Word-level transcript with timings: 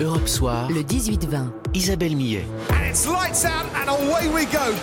Europe 0.00 0.26
Soir, 0.28 0.68
le 0.70 0.82
18-20. 0.82 1.50
Isabelle 1.72 2.16
Millet. 2.16 2.44
And 2.70 2.88
it's 2.88 3.06
lights 3.06 3.44
out 3.44 3.66
and 3.76 3.88
away 3.88 4.28
we 4.28 4.44
go. 4.46 4.74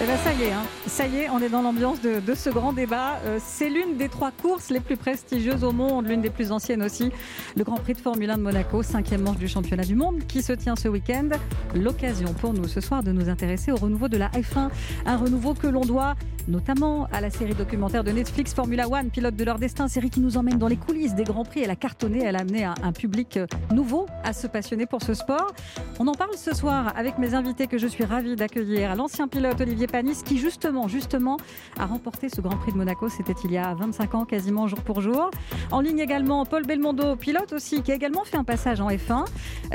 Eh 0.00 0.06
ben 0.06 0.16
ça 0.24 0.32
y 0.32 0.44
est, 0.44 0.52
hein. 0.52 0.62
Ça 0.86 1.06
y 1.06 1.16
est, 1.16 1.28
on 1.30 1.40
est 1.40 1.48
dans 1.48 1.62
l'ambiance 1.62 2.00
de, 2.00 2.34
ce 2.34 2.50
grand 2.50 2.72
débat. 2.72 3.18
Euh, 3.24 3.38
c'est 3.44 3.68
l'une 3.68 3.96
des 3.96 4.08
trois 4.08 4.30
courses 4.30 4.70
les 4.70 4.80
plus 4.80 4.96
prestigieuses 4.96 5.64
au 5.64 5.72
monde, 5.72 6.06
l'une 6.06 6.20
des 6.20 6.30
plus 6.30 6.52
anciennes 6.52 6.82
aussi. 6.82 7.10
Le 7.56 7.64
Grand 7.64 7.76
Prix 7.76 7.94
de 7.94 7.98
Formule 7.98 8.30
1 8.30 8.38
de 8.38 8.42
Monaco, 8.42 8.82
cinquième 8.82 9.22
manche 9.22 9.38
du 9.38 9.48
championnat 9.48 9.84
du 9.84 9.94
monde, 9.94 10.26
qui 10.26 10.42
se 10.42 10.52
tient 10.52 10.76
ce 10.76 10.88
week-end. 10.88 11.28
L'occasion 11.74 12.32
pour 12.34 12.52
nous 12.52 12.68
ce 12.68 12.80
soir 12.80 13.02
de 13.02 13.12
nous 13.12 13.28
intéresser 13.28 13.72
au 13.72 13.76
renouveau 13.76 14.08
de 14.08 14.16
la 14.16 14.28
F1, 14.30 14.68
un 15.06 15.16
renouveau 15.16 15.54
que 15.54 15.66
l'on 15.66 15.82
doit 15.82 16.14
notamment 16.48 17.08
à 17.12 17.20
la 17.20 17.30
série 17.30 17.54
documentaire 17.54 18.04
de 18.04 18.12
Netflix 18.12 18.54
Formula 18.54 18.88
One, 18.88 19.10
pilote 19.10 19.34
de 19.34 19.44
leur 19.44 19.58
destin, 19.58 19.88
série 19.88 20.10
qui 20.10 20.20
nous 20.20 20.36
emmène 20.36 20.58
dans 20.58 20.68
les 20.68 20.76
coulisses 20.76 21.14
des 21.14 21.24
grands 21.24 21.44
prix. 21.44 21.62
Elle 21.62 21.70
a 21.70 21.76
cartonné, 21.76 22.22
elle 22.22 22.36
a 22.36 22.40
amené 22.40 22.64
un, 22.64 22.74
un 22.82 22.92
public 22.92 23.38
nouveau 23.72 24.06
à 24.22 24.32
se 24.32 24.46
passionner 24.46 24.86
pour 24.86 25.02
ce 25.02 25.14
sport. 25.14 25.52
On 25.98 26.06
en 26.06 26.14
parle 26.14 26.36
ce 26.36 26.54
soir 26.54 26.92
avec 26.96 27.18
mes 27.18 27.34
invités 27.34 27.66
que 27.66 27.78
je 27.78 27.86
suis 27.86 28.04
ravie 28.04 28.36
d'accueillir. 28.36 28.94
L'ancien 28.94 29.28
pilote 29.28 29.60
Olivier 29.60 29.86
Panis, 29.86 30.22
qui 30.24 30.38
justement, 30.38 30.75
justement, 30.86 31.38
a 31.78 31.86
remporté 31.86 32.28
ce 32.28 32.40
Grand 32.40 32.56
Prix 32.56 32.72
de 32.72 32.76
Monaco. 32.76 33.08
C'était 33.08 33.34
il 33.44 33.52
y 33.52 33.58
a 33.58 33.74
25 33.74 34.14
ans, 34.14 34.24
quasiment 34.24 34.68
jour 34.68 34.80
pour 34.82 35.00
jour. 35.00 35.30
En 35.72 35.80
ligne 35.80 35.98
également, 35.98 36.44
Paul 36.44 36.64
Belmondo, 36.64 37.16
pilote 37.16 37.52
aussi, 37.52 37.82
qui 37.82 37.92
a 37.92 37.94
également 37.94 38.24
fait 38.24 38.36
un 38.36 38.44
passage 38.44 38.80
en 38.80 38.88
F1. 38.90 39.24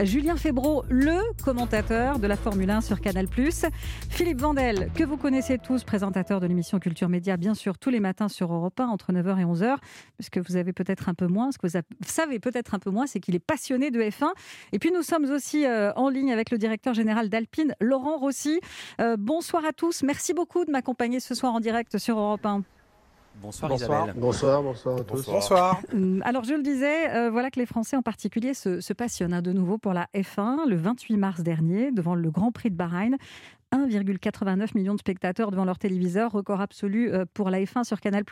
Julien 0.04 0.38
Febro, 0.38 0.84
le 0.90 1.20
commentateur 1.44 2.20
de 2.20 2.28
la 2.28 2.36
Formule 2.36 2.70
1 2.70 2.82
sur 2.82 3.02
Canal+. 3.02 3.28
Philippe 4.10 4.40
Vandel, 4.40 4.92
que 4.96 5.04
vous 5.04 5.18
connaissez 5.18 5.58
tous, 5.58 5.84
présentateur 5.84 6.40
de 6.40 6.48
l'émission 6.48 6.80
Culture 6.80 7.10
Média, 7.10 7.38
bien 7.38 7.56
sûr, 7.56 7.78
tous 7.78 7.90
les 7.90 8.00
matins 8.00 8.30
sur 8.30 8.54
Europe 8.54 8.80
1, 8.80 8.88
entre 8.88 9.12
9h 9.12 9.40
et 9.40 9.46
11h. 9.46 9.78
Ce 10.20 10.30
que 10.30 10.40
vous 10.40 10.56
avez 10.56 10.74
peut-être 10.74 11.10
un 11.10 11.14
peu 11.14 11.28
moins, 11.28 11.52
ce 11.52 11.58
que 11.58 11.68
vous 11.68 11.82
savez 12.06 12.40
peut-être 12.40 12.76
un 12.76 12.80
peu 12.80 12.92
moins, 12.92 13.08
c'est 13.08 13.20
qu'il 13.20 13.36
est 13.36 13.40
passionné 13.40 13.92
de 13.92 14.02
F1. 14.02 14.32
Et 14.72 14.80
puis 14.80 14.92
nous 14.92 15.02
sommes 15.02 15.26
aussi 15.26 15.66
euh, 15.66 15.92
en 15.96 16.10
ligne 16.10 16.32
avec 16.32 16.52
le 16.52 16.58
directeur 16.58 16.94
général 16.94 17.30
d'Alpine, 17.30 17.76
Laurent 17.82 18.18
Rossi. 18.18 18.60
Euh, 19.00 19.18
bonsoir 19.18 19.66
à 19.66 19.74
tous. 19.74 20.04
Merci 20.04 20.34
beaucoup 20.34 20.66
de 20.66 20.72
m'accompagner 20.72 20.91
ce 21.20 21.36
soir 21.36 21.54
en 21.54 21.60
direct 21.60 21.98
sur 21.98 22.20
Europe 22.20 22.46
1. 22.46 22.64
Bonsoir, 23.42 23.72
bonsoir, 23.72 24.00
Isabelle. 24.02 24.22
Bonsoir, 24.22 24.62
bonsoir 24.64 24.98
à 24.98 25.04
tous. 25.04 25.26
Bonsoir. 25.26 25.82
Alors 26.24 26.44
je 26.44 26.54
le 26.54 26.62
disais, 26.62 27.10
euh, 27.12 27.30
voilà 27.32 27.50
que 27.50 27.60
les 27.60 27.66
Français 27.66 27.96
en 27.96 28.02
particulier 28.02 28.54
se, 28.54 28.82
se 28.82 28.94
passionnent 28.94 29.34
hein, 29.34 29.42
de 29.42 29.54
nouveau 29.54 29.78
pour 29.78 29.94
la 29.94 30.08
F1 30.14 30.68
le 30.68 30.76
28 30.76 31.18
mars 31.18 31.42
dernier 31.42 31.92
devant 31.92 32.14
le 32.14 32.30
Grand 32.30 32.52
Prix 32.52 32.70
de 32.70 32.76
Bahreïn. 32.76 33.18
1,89 33.74 34.76
millions 34.76 34.94
de 34.94 35.00
spectateurs 35.00 35.52
devant 35.52 35.66
leur 35.66 35.78
téléviseur, 35.78 36.32
record 36.32 36.62
absolu 36.62 37.12
pour 37.34 37.50
la 37.50 37.60
F1 37.62 37.84
sur 37.84 38.00
Canal+. 38.00 38.24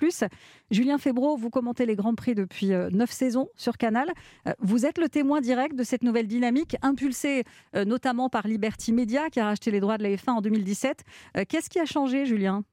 Julien 0.71 0.97
Febro, 0.97 1.37
vous 1.37 1.49
commentez 1.49 1.85
les 1.85 1.95
Grands 1.95 2.15
Prix 2.15 2.35
depuis 2.35 2.67
9 2.69 3.11
saisons 3.11 3.49
sur 3.55 3.77
Canal. 3.77 4.11
Vous 4.59 4.85
êtes 4.85 4.97
le 4.97 5.09
témoin 5.09 5.41
direct 5.41 5.75
de 5.75 5.83
cette 5.83 6.03
nouvelle 6.03 6.27
dynamique, 6.27 6.75
impulsée 6.81 7.43
notamment 7.73 8.29
par 8.29 8.47
Liberty 8.47 8.91
Media, 8.93 9.29
qui 9.29 9.39
a 9.39 9.45
racheté 9.45 9.71
les 9.71 9.79
droits 9.79 9.97
de 9.97 10.03
la 10.03 10.09
F1 10.09 10.31
en 10.31 10.41
2017. 10.41 11.03
Qu'est-ce 11.47 11.69
qui 11.69 11.79
a 11.79 11.85
changé, 11.85 12.25
Julien? 12.25 12.63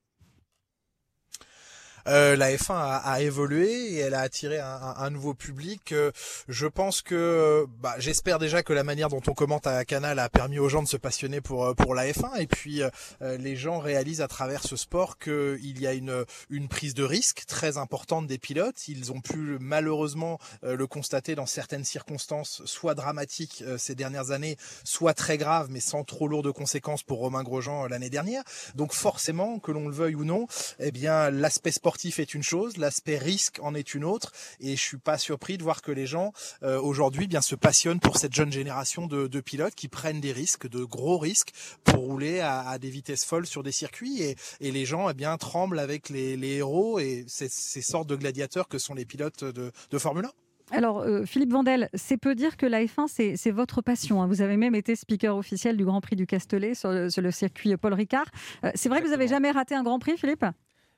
Euh, 2.08 2.36
la 2.36 2.52
F1 2.52 2.72
a, 2.72 2.96
a, 2.96 3.20
évolué 3.20 3.94
et 3.94 3.98
elle 3.98 4.14
a 4.14 4.20
attiré 4.20 4.58
un, 4.58 4.94
un, 4.96 5.10
nouveau 5.10 5.34
public. 5.34 5.92
Euh, 5.92 6.12
je 6.48 6.66
pense 6.66 7.02
que, 7.02 7.66
bah, 7.80 7.94
j'espère 7.98 8.38
déjà 8.38 8.62
que 8.62 8.72
la 8.72 8.84
manière 8.84 9.08
dont 9.08 9.22
on 9.26 9.34
commente 9.34 9.66
à 9.66 9.84
Canal 9.84 10.18
a 10.18 10.28
permis 10.28 10.58
aux 10.58 10.68
gens 10.68 10.82
de 10.82 10.88
se 10.88 10.96
passionner 10.96 11.40
pour 11.40 11.74
pour 11.74 11.94
la 11.94 12.06
F1 12.06 12.40
et 12.40 12.46
puis 12.46 12.82
euh, 12.82 12.90
les 13.38 13.56
gens 13.56 13.78
réalisent 13.78 14.20
à 14.20 14.28
travers 14.28 14.62
ce 14.62 14.76
sport 14.76 15.18
qu'il 15.18 15.80
y 15.80 15.86
a 15.86 15.94
une 15.94 16.24
une 16.50 16.68
prise 16.68 16.94
de 16.94 17.02
risque 17.02 17.44
très 17.46 17.76
importante 17.76 18.26
des 18.26 18.38
pilotes. 18.38 18.86
Ils 18.88 19.12
ont 19.12 19.20
pu 19.20 19.58
malheureusement 19.60 20.38
euh, 20.64 20.76
le 20.76 20.86
constater 20.86 21.34
dans 21.34 21.46
certaines 21.46 21.84
circonstances, 21.84 22.62
soit 22.66 22.94
dramatiques 22.94 23.64
ces 23.78 23.94
dernières 23.94 24.30
années, 24.30 24.56
soit 24.84 25.14
très 25.14 25.38
graves, 25.38 25.68
mais 25.70 25.80
sans 25.80 26.04
trop 26.04 26.28
lourdes 26.28 26.52
conséquences 26.52 27.02
pour 27.02 27.18
Romain 27.18 27.42
Grosjean 27.42 27.86
l'année 27.86 28.10
dernière. 28.10 28.42
Donc 28.74 28.92
forcément, 28.92 29.58
que 29.58 29.72
l'on 29.72 29.88
le 29.88 29.94
veuille 29.94 30.14
ou 30.14 30.24
non, 30.24 30.46
eh 30.78 30.92
bien 30.92 31.30
l'aspect 31.30 31.72
sportif 31.72 31.95
est 32.04 32.34
une 32.34 32.42
chose, 32.42 32.76
l'aspect 32.76 33.18
risque 33.18 33.58
en 33.62 33.74
est 33.74 33.94
une 33.94 34.04
autre, 34.04 34.32
et 34.60 34.76
je 34.76 34.80
suis 34.80 34.98
pas 34.98 35.18
surpris 35.18 35.58
de 35.58 35.62
voir 35.62 35.82
que 35.82 35.92
les 35.92 36.06
gens 36.06 36.32
euh, 36.62 36.80
aujourd'hui 36.80 37.26
bien 37.26 37.40
se 37.40 37.54
passionnent 37.54 38.00
pour 38.00 38.16
cette 38.16 38.34
jeune 38.34 38.52
génération 38.52 39.06
de, 39.06 39.26
de, 39.26 39.40
pilotes 39.40 39.74
qui 39.74 39.88
prennent 39.88 40.20
des 40.20 40.32
risques, 40.32 40.68
de 40.68 40.84
gros 40.84 41.18
risques, 41.18 41.52
pour 41.84 42.00
rouler 42.00 42.40
à, 42.40 42.68
à 42.68 42.78
des 42.78 42.90
vitesses 42.90 43.24
folles 43.24 43.46
sur 43.46 43.62
des 43.62 43.72
circuits, 43.72 44.22
et, 44.22 44.36
et 44.60 44.70
les 44.70 44.84
gens 44.84 45.08
eh 45.10 45.14
bien 45.14 45.36
tremblent 45.36 45.78
avec 45.78 46.08
les, 46.08 46.36
les 46.36 46.56
héros 46.56 46.98
et 46.98 47.24
ces, 47.28 47.48
ces, 47.48 47.82
sortes 47.82 48.08
de 48.08 48.16
gladiateurs 48.16 48.68
que 48.68 48.78
sont 48.78 48.94
les 48.94 49.04
pilotes 49.04 49.44
de, 49.44 49.72
de 49.90 49.98
Formule 49.98 50.26
1. 50.26 50.30
Alors, 50.72 51.00
euh, 51.00 51.24
Philippe 51.24 51.52
Vandel, 51.52 51.88
c'est 51.94 52.16
peu 52.16 52.34
dire 52.34 52.56
que 52.56 52.66
la 52.66 52.84
F1, 52.84 53.06
c'est 53.36 53.50
votre 53.52 53.82
passion. 53.82 54.20
Hein. 54.20 54.26
Vous 54.26 54.42
avez 54.42 54.56
même 54.56 54.74
été 54.74 54.96
speaker 54.96 55.36
officiel 55.36 55.76
du 55.76 55.84
Grand 55.84 56.00
Prix 56.00 56.16
du 56.16 56.26
Castellet 56.26 56.74
sur 56.74 56.90
le, 56.90 57.08
sur 57.08 57.22
le 57.22 57.30
circuit 57.30 57.76
Paul 57.76 57.94
Ricard. 57.94 58.26
Euh, 58.64 58.72
c'est 58.74 58.88
vrai 58.88 59.00
que 59.00 59.06
vous 59.06 59.12
avez 59.12 59.28
jamais 59.28 59.52
raté 59.52 59.74
un 59.74 59.84
Grand 59.84 60.00
Prix, 60.00 60.16
Philippe? 60.16 60.44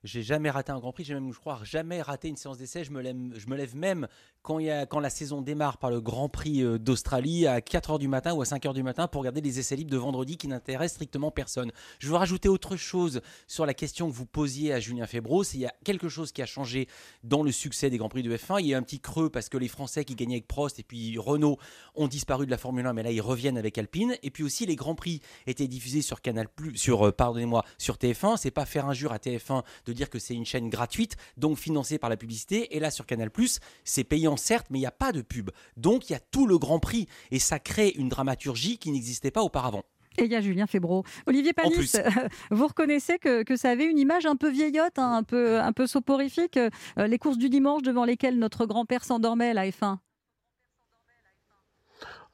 J'ai 0.05 0.23
jamais 0.23 0.51
raté 0.51 0.73
un 0.73 0.79
Grand 0.79 0.93
Prix, 0.93 1.05
j'ai 1.05 1.15
même, 1.15 1.33
je 1.33 1.39
crois, 1.39 1.61
jamais 1.65 2.01
raté 2.03 2.29
une 2.29 2.37
séance 2.37 2.59
d'essai. 2.59 2.85
Je 2.85 2.93
me 2.93 3.01
lève, 3.01 3.17
je 3.35 3.47
me 3.49 3.57
lève 3.57 3.75
même 3.75 4.07
quand, 4.43 4.59
y 4.59 4.71
a, 4.71 4.87
quand 4.87 5.01
la 5.01 5.11
saison 5.11 5.43
démarre 5.43 5.79
par 5.79 5.91
le 5.91 6.01
Grand 6.01 6.29
Prix 6.29 6.63
d'Australie 6.79 7.47
à 7.47 7.61
4h 7.61 7.99
du 7.99 8.09
matin 8.09 8.33
ou 8.35 8.43
à 8.43 8.45
5h 8.45 8.73
du 8.75 8.83
matin 8.83 9.09
pour 9.09 9.21
regarder 9.21 9.41
les 9.41 9.59
essais 9.59 9.77
libres 9.77 9.91
de 9.91 9.97
vendredi 9.97 10.37
qui 10.37 10.49
n'intéressent 10.49 10.95
strictement 10.95 11.31
personne. 11.31 11.73
Je 11.99 12.09
veux 12.09 12.15
rajouter 12.15 12.49
autre 12.49 12.77
chose 12.77 13.21
sur 13.47 13.67
la 13.67 13.75
question 13.75 14.09
que 14.09 14.15
vous 14.15 14.27
posiez 14.27 14.73
à 14.73 14.81
Julien 14.81 15.07
Febro. 15.07 15.43
Il 15.45 15.61
y 15.61 15.67
a 15.67 15.75
quelque 15.85 16.09
chose 16.09 16.33
qui 16.33 16.43
a 16.43 16.47
changé 16.47 16.89
dans 17.25 17.43
le 17.43 17.53
succès 17.53 17.91
des 17.91 17.99
Grands 17.99 18.09
Prix 18.09 18.23
de 18.23 18.37
F1. 18.37 18.61
Il 18.61 18.67
y 18.67 18.75
a 18.75 18.79
un 18.79 18.83
petit 18.83 19.01
creux 19.01 19.31
parce 19.31 19.49
que 19.49 19.59
les 19.59 19.69
Français 19.69 20.05
qui 20.05 20.15
gagnaient 20.15 20.37
avec 20.37 20.49
Prost 20.49 20.79
et 20.79 20.83
puis 20.83 21.19
Renault 21.19 21.59
ont 21.95 22.09
disparu 22.09 22.47
de 22.47 22.51
la 22.51 22.59
Formule 22.59 22.87
1, 22.87 22.93
mais 22.93 23.03
là 23.03 23.11
ils 23.11 23.21
reviennent 23.21 23.59
avec 23.59 23.77
Alpine. 23.79 24.17
Et 24.23 24.31
puis 24.31 24.45
aussi 24.45 24.67
les 24.67 24.77
Grands 24.77 24.95
Prix 24.95 25.21
étaient 25.47 25.69
diffusés 25.69 26.03
sur 26.03 26.21
Canal+, 26.21 26.49
sur, 26.75 27.13
pardonnez-moi, 27.15 27.65
sur 27.79 27.97
TF1. 27.97 28.37
C'est 28.37 28.51
pas 28.51 28.65
faire 28.65 28.87
injure 28.87 29.13
à 29.13 29.19
TF1 29.19 29.63
de 29.89 29.93
dire 29.93 30.11
que 30.11 30.19
c'est 30.19 30.35
une 30.35 30.45
chaîne 30.45 30.69
gratuite, 30.69 31.17
donc 31.37 31.59
financée 31.59 31.99
par 31.99 32.11
la 32.11 32.17
publicité. 32.17 32.77
Et 32.77 32.81
là, 32.81 32.91
sur 32.91 33.07
Canal+, 33.07 33.31
c'est 33.85 34.05
payant 34.05 34.37
certes, 34.37 34.67
mais 34.71 34.79
il 34.79 34.83
n'y 34.83 34.87
a 34.87 34.93
pas 34.93 35.13
de 35.13 35.23
pub. 35.23 35.51
Donc 35.77 36.09
il 36.09 36.13
y 36.13 36.17
a 36.17 36.21
tout 36.21 36.47
le 36.47 36.59
Grand 36.59 36.79
Prix 36.79 37.09
et 37.31 37.39
ça 37.39 37.59
crée 37.59 37.93
une 37.97 38.09
dramaturgie 38.09 38.79
qui 38.79 38.91
n'existait 38.91 39.31
pas 39.31 39.43
auparavant. 39.43 39.85
Et 40.19 40.25
il 40.25 40.33
y 40.33 40.35
a 40.35 40.41
Julien 40.41 40.67
Febro. 40.67 41.05
Olivier 41.27 41.53
Panis, 41.53 41.93
vous 42.51 42.67
reconnaissez 42.67 43.19
que, 43.19 43.45
que, 43.45 43.57
ça 43.57 43.71
avait 43.71 43.85
une 43.85 43.99
image 43.99 44.27
un 44.27 44.35
peu 44.35 44.51
vieillotte, 44.51 44.99
hein, 44.99 45.15
un, 45.15 45.23
peu, 45.23 45.61
un 45.61 45.73
peu 45.73 45.87
soporifique, 45.87 46.57
euh, 46.57 46.71
les 47.07 47.19
courses 47.19 47.39
du 47.39 47.49
dimanche 47.49 47.83
devant 47.83 48.05
lesquelles 48.05 48.39
notre 48.39 48.67
grand-père 48.67 49.05
s'endormait 49.05 49.51
à 49.51 49.55
la 49.55 49.69
F1 49.69 49.99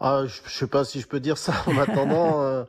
ah, 0.01 0.25
Je 0.27 0.43
ne 0.43 0.49
sais 0.49 0.67
pas 0.67 0.85
si 0.85 1.01
je 1.01 1.07
peux 1.07 1.21
dire 1.21 1.37
ça 1.37 1.53
en 1.67 1.77
attendant. 1.77 2.41
euh... 2.43 2.65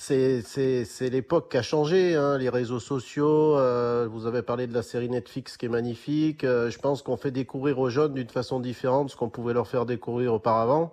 C'est 0.00 1.10
l'époque 1.10 1.50
qui 1.50 1.56
a 1.56 1.62
changé, 1.62 2.14
hein, 2.14 2.38
les 2.38 2.48
réseaux 2.48 2.78
sociaux. 2.78 3.58
Euh, 3.58 4.08
vous 4.08 4.26
avez 4.26 4.42
parlé 4.42 4.68
de 4.68 4.72
la 4.72 4.82
série 4.82 5.08
Netflix 5.08 5.56
qui 5.56 5.66
est 5.66 5.68
magnifique. 5.68 6.44
Euh, 6.44 6.70
je 6.70 6.78
pense 6.78 7.02
qu'on 7.02 7.16
fait 7.16 7.32
découvrir 7.32 7.80
aux 7.80 7.90
jeunes 7.90 8.14
d'une 8.14 8.28
façon 8.28 8.60
différente 8.60 9.10
ce 9.10 9.16
qu'on 9.16 9.28
pouvait 9.28 9.52
leur 9.52 9.66
faire 9.66 9.86
découvrir 9.86 10.32
auparavant. 10.32 10.92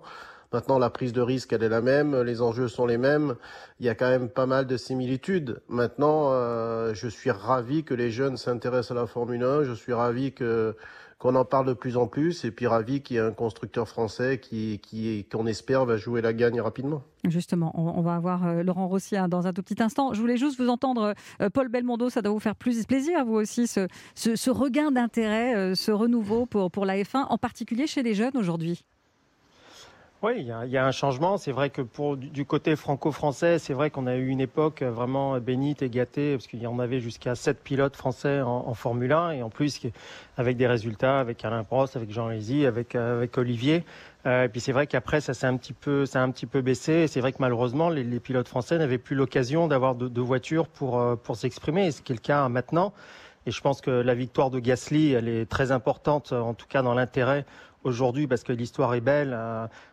Maintenant, 0.52 0.78
la 0.78 0.90
prise 0.90 1.12
de 1.12 1.20
risque, 1.20 1.52
elle 1.52 1.62
est 1.62 1.68
la 1.68 1.80
même, 1.80 2.20
les 2.20 2.42
enjeux 2.42 2.68
sont 2.68 2.84
les 2.84 2.98
mêmes. 2.98 3.36
Il 3.78 3.86
y 3.86 3.88
a 3.88 3.94
quand 3.94 4.08
même 4.08 4.28
pas 4.28 4.46
mal 4.46 4.66
de 4.66 4.76
similitudes. 4.76 5.60
Maintenant, 5.68 6.32
euh, 6.32 6.92
je 6.92 7.06
suis 7.06 7.30
ravi 7.30 7.84
que 7.84 7.94
les 7.94 8.10
jeunes 8.10 8.36
s'intéressent 8.36 8.90
à 8.90 9.00
la 9.00 9.06
Formule 9.06 9.42
1. 9.42 9.64
Je 9.64 9.72
suis 9.72 9.92
ravi 9.92 10.32
que 10.32 10.76
qu'on 11.18 11.34
en 11.34 11.44
parle 11.44 11.66
de 11.66 11.72
plus 11.72 11.96
en 11.96 12.06
plus 12.06 12.44
et 12.44 12.50
puis 12.50 12.66
ravi 12.66 13.02
qu'il 13.02 13.16
y 13.16 13.18
ait 13.18 13.22
un 13.22 13.32
constructeur 13.32 13.88
français 13.88 14.38
qui, 14.38 14.80
qui 14.82 15.26
qu'on 15.30 15.46
espère 15.46 15.86
va 15.86 15.96
jouer 15.96 16.20
la 16.20 16.32
gagne 16.32 16.60
rapidement. 16.60 17.02
Justement, 17.24 17.72
on, 17.74 18.02
va 18.02 18.14
avoir 18.14 18.46
euh, 18.46 18.62
Laurent 18.62 18.86
Rossi 18.86 19.16
hein, 19.16 19.26
dans 19.28 19.46
un 19.46 19.52
tout 19.52 19.62
petit 19.62 19.82
instant. 19.82 20.12
Je 20.12 20.20
voulais 20.20 20.36
juste 20.36 20.60
vous 20.60 20.68
entendre, 20.68 21.14
euh, 21.40 21.50
Paul 21.50 21.68
Belmondo, 21.68 22.10
ça 22.10 22.22
doit 22.22 22.32
vous 22.32 22.40
faire 22.40 22.54
plus 22.54 22.84
plaisir, 22.86 23.24
vous 23.24 23.34
aussi, 23.34 23.66
ce, 23.66 23.88
ce, 24.14 24.50
regain 24.50 24.92
d'intérêt, 24.92 25.56
euh, 25.56 25.74
ce 25.74 25.90
renouveau 25.90 26.46
pour, 26.46 26.70
pour 26.70 26.84
la 26.84 26.98
F1, 26.98 27.26
en 27.28 27.38
particulier 27.38 27.86
chez 27.86 28.02
les 28.02 28.14
jeunes 28.14 28.36
aujourd'hui. 28.36 28.84
Oui, 30.22 30.32
il 30.38 30.46
y, 30.46 30.78
a, 30.78 30.86
un 30.86 30.92
changement. 30.92 31.36
C'est 31.36 31.52
vrai 31.52 31.68
que 31.68 31.82
pour 31.82 32.16
du 32.16 32.46
côté 32.46 32.74
franco-français, 32.74 33.58
c'est 33.58 33.74
vrai 33.74 33.90
qu'on 33.90 34.06
a 34.06 34.16
eu 34.16 34.28
une 34.28 34.40
époque 34.40 34.82
vraiment 34.82 35.38
bénite 35.38 35.82
et 35.82 35.90
gâtée, 35.90 36.32
parce 36.32 36.46
qu'il 36.46 36.62
y 36.62 36.66
en 36.66 36.78
avait 36.78 37.00
jusqu'à 37.00 37.34
sept 37.34 37.62
pilotes 37.62 37.96
français 37.96 38.40
en, 38.40 38.72
Formule 38.72 39.12
1, 39.12 39.30
et 39.32 39.42
en 39.42 39.50
plus 39.50 39.78
avec 40.38 40.56
des 40.56 40.66
résultats, 40.66 41.20
avec 41.20 41.44
Alain 41.44 41.64
Prost, 41.64 41.96
avec 41.96 42.10
Jean 42.10 42.28
Lézy, 42.28 42.64
avec, 42.64 42.94
avec 42.94 43.36
Olivier. 43.36 43.84
Euh, 44.24 44.44
et 44.44 44.48
puis 44.48 44.60
c'est 44.60 44.72
vrai 44.72 44.86
qu'après 44.86 45.20
ça 45.20 45.34
s'est 45.34 45.46
un 45.46 45.56
petit 45.58 45.74
peu, 45.74 46.06
ça 46.06 46.22
a 46.22 46.60
baissé. 46.62 47.08
C'est 47.08 47.20
vrai 47.20 47.32
que 47.32 47.38
malheureusement 47.40 47.90
les, 47.90 48.18
pilotes 48.18 48.48
français 48.48 48.78
n'avaient 48.78 48.98
plus 48.98 49.16
l'occasion 49.16 49.68
d'avoir 49.68 49.94
de, 49.94 50.20
voitures 50.22 50.66
pour 50.66 51.18
pour 51.18 51.36
s'exprimer, 51.36 51.90
ce 51.90 52.00
qui 52.00 52.12
est 52.12 52.16
le 52.16 52.20
cas 52.22 52.48
maintenant. 52.48 52.94
Et 53.44 53.50
je 53.50 53.60
pense 53.60 53.80
que 53.80 53.90
la 53.90 54.14
victoire 54.14 54.50
de 54.50 54.58
Gasly, 54.58 55.12
elle 55.12 55.28
est 55.28 55.46
très 55.46 55.70
importante, 55.70 56.32
en 56.32 56.54
tout 56.54 56.66
cas 56.66 56.82
dans 56.82 56.94
l'intérêt 56.94 57.44
aujourd'hui 57.86 58.26
parce 58.26 58.42
que 58.42 58.52
l'histoire 58.52 58.94
est 58.94 59.00
belle. 59.00 59.32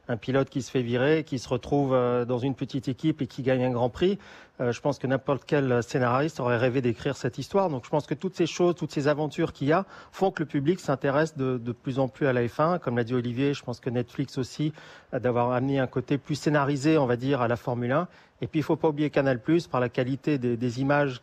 un 0.09 0.17
pilote 0.17 0.49
qui 0.49 0.61
se 0.61 0.69
fait 0.69 0.81
virer, 0.81 1.23
qui 1.23 1.39
se 1.39 1.47
retrouve 1.47 1.91
dans 1.91 2.37
une 2.37 2.55
petite 2.55 2.87
équipe 2.87 3.21
et 3.21 3.27
qui 3.27 3.41
gagne 3.41 3.63
un 3.63 3.71
Grand 3.71 3.89
Prix. 3.89 4.17
je 4.59 4.79
pense 4.81 4.99
que 4.99 5.07
n'importe 5.07 5.43
quel 5.45 5.81
scénariste 5.81 6.39
aurait 6.39 6.57
rêvé 6.57 6.81
d'écrire 6.81 7.15
cette 7.15 7.37
histoire. 7.37 7.69
Donc 7.69 7.85
je 7.85 7.89
pense 7.89 8.05
que 8.05 8.13
toutes 8.13 8.35
ces 8.35 8.45
choses, 8.45 8.75
toutes 8.75 8.91
ces 8.91 9.07
aventures 9.07 9.53
qu'il 9.53 9.67
y 9.67 9.71
a 9.71 9.85
font 10.11 10.31
que 10.31 10.43
le 10.43 10.47
public 10.47 10.79
s'intéresse 10.79 11.37
de, 11.37 11.71
plus 11.71 11.99
en 11.99 12.07
plus 12.07 12.27
à 12.27 12.33
la 12.33 12.43
F1. 12.45 12.79
Comme 12.79 12.97
l'a 12.97 13.03
dit 13.03 13.13
Olivier, 13.13 13.53
je 13.53 13.63
pense 13.63 13.79
que 13.79 13.89
Netflix 13.89 14.37
aussi, 14.37 14.73
d'avoir 15.13 15.51
amené 15.51 15.79
un 15.79 15.87
côté 15.87 16.17
plus 16.17 16.35
scénarisé, 16.35 16.97
on 16.97 17.05
va 17.05 17.15
dire, 17.15 17.41
à 17.41 17.47
la 17.47 17.55
Formule 17.55 17.91
1. 17.91 18.07
Et 18.43 18.47
puis 18.47 18.59
il 18.59 18.63
ne 18.63 18.65
faut 18.65 18.75
pas 18.75 18.89
oublier 18.89 19.09
Canal+, 19.09 19.39
par 19.71 19.79
la 19.79 19.87
qualité 19.87 20.37
des, 20.37 20.81
images 20.81 21.21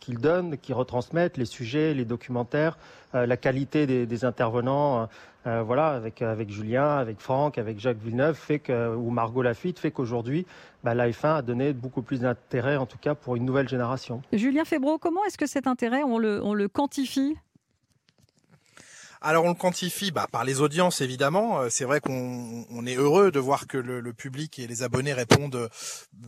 qu'ils 0.00 0.18
donnent, 0.18 0.56
qu'ils 0.56 0.74
retransmettent, 0.74 1.36
les 1.36 1.44
sujets, 1.44 1.92
les 1.92 2.06
documentaires, 2.06 2.78
euh, 3.14 3.26
la 3.26 3.36
qualité 3.36 3.86
des, 3.86 4.24
intervenants, 4.24 5.06
euh, 5.46 5.52
euh, 5.52 5.62
voilà, 5.62 5.88
avec, 5.88 6.22
avec 6.22 6.50
Julien, 6.50 6.96
avec 6.96 7.20
Franck, 7.20 7.58
avec 7.58 7.78
Jacques 7.78 7.98
Villeneuve, 7.98 8.38
que, 8.62 8.94
ou 8.94 9.10
Margot 9.10 9.42
Lafitte, 9.42 9.78
fait 9.78 9.90
qu'aujourd'hui, 9.90 10.46
bah, 10.84 10.94
la 10.94 11.08
F1 11.10 11.36
a 11.36 11.42
donné 11.42 11.72
beaucoup 11.72 12.02
plus 12.02 12.20
d'intérêt, 12.20 12.76
en 12.76 12.86
tout 12.86 12.98
cas 12.98 13.14
pour 13.14 13.36
une 13.36 13.44
nouvelle 13.44 13.68
génération. 13.68 14.22
Julien 14.32 14.64
Febro, 14.64 14.98
comment 14.98 15.24
est-ce 15.24 15.38
que 15.38 15.46
cet 15.46 15.66
intérêt, 15.66 16.02
on 16.02 16.18
le, 16.18 16.42
on 16.42 16.54
le 16.54 16.68
quantifie? 16.68 17.36
Alors 19.22 19.44
on 19.44 19.50
le 19.50 19.54
quantifie 19.54 20.10
bah, 20.10 20.26
par 20.30 20.44
les 20.44 20.60
audiences 20.60 21.00
évidemment. 21.00 21.60
Euh, 21.60 21.68
c'est 21.70 21.84
vrai 21.84 22.00
qu'on 22.00 22.66
on 22.70 22.86
est 22.86 22.96
heureux 22.96 23.30
de 23.30 23.38
voir 23.38 23.66
que 23.66 23.78
le, 23.78 24.00
le, 24.00 24.12
public 24.12 24.58
et 24.58 24.66
les 24.66 24.82
abonnés 24.82 25.12
répondent, 25.12 25.54
euh, 25.54 25.68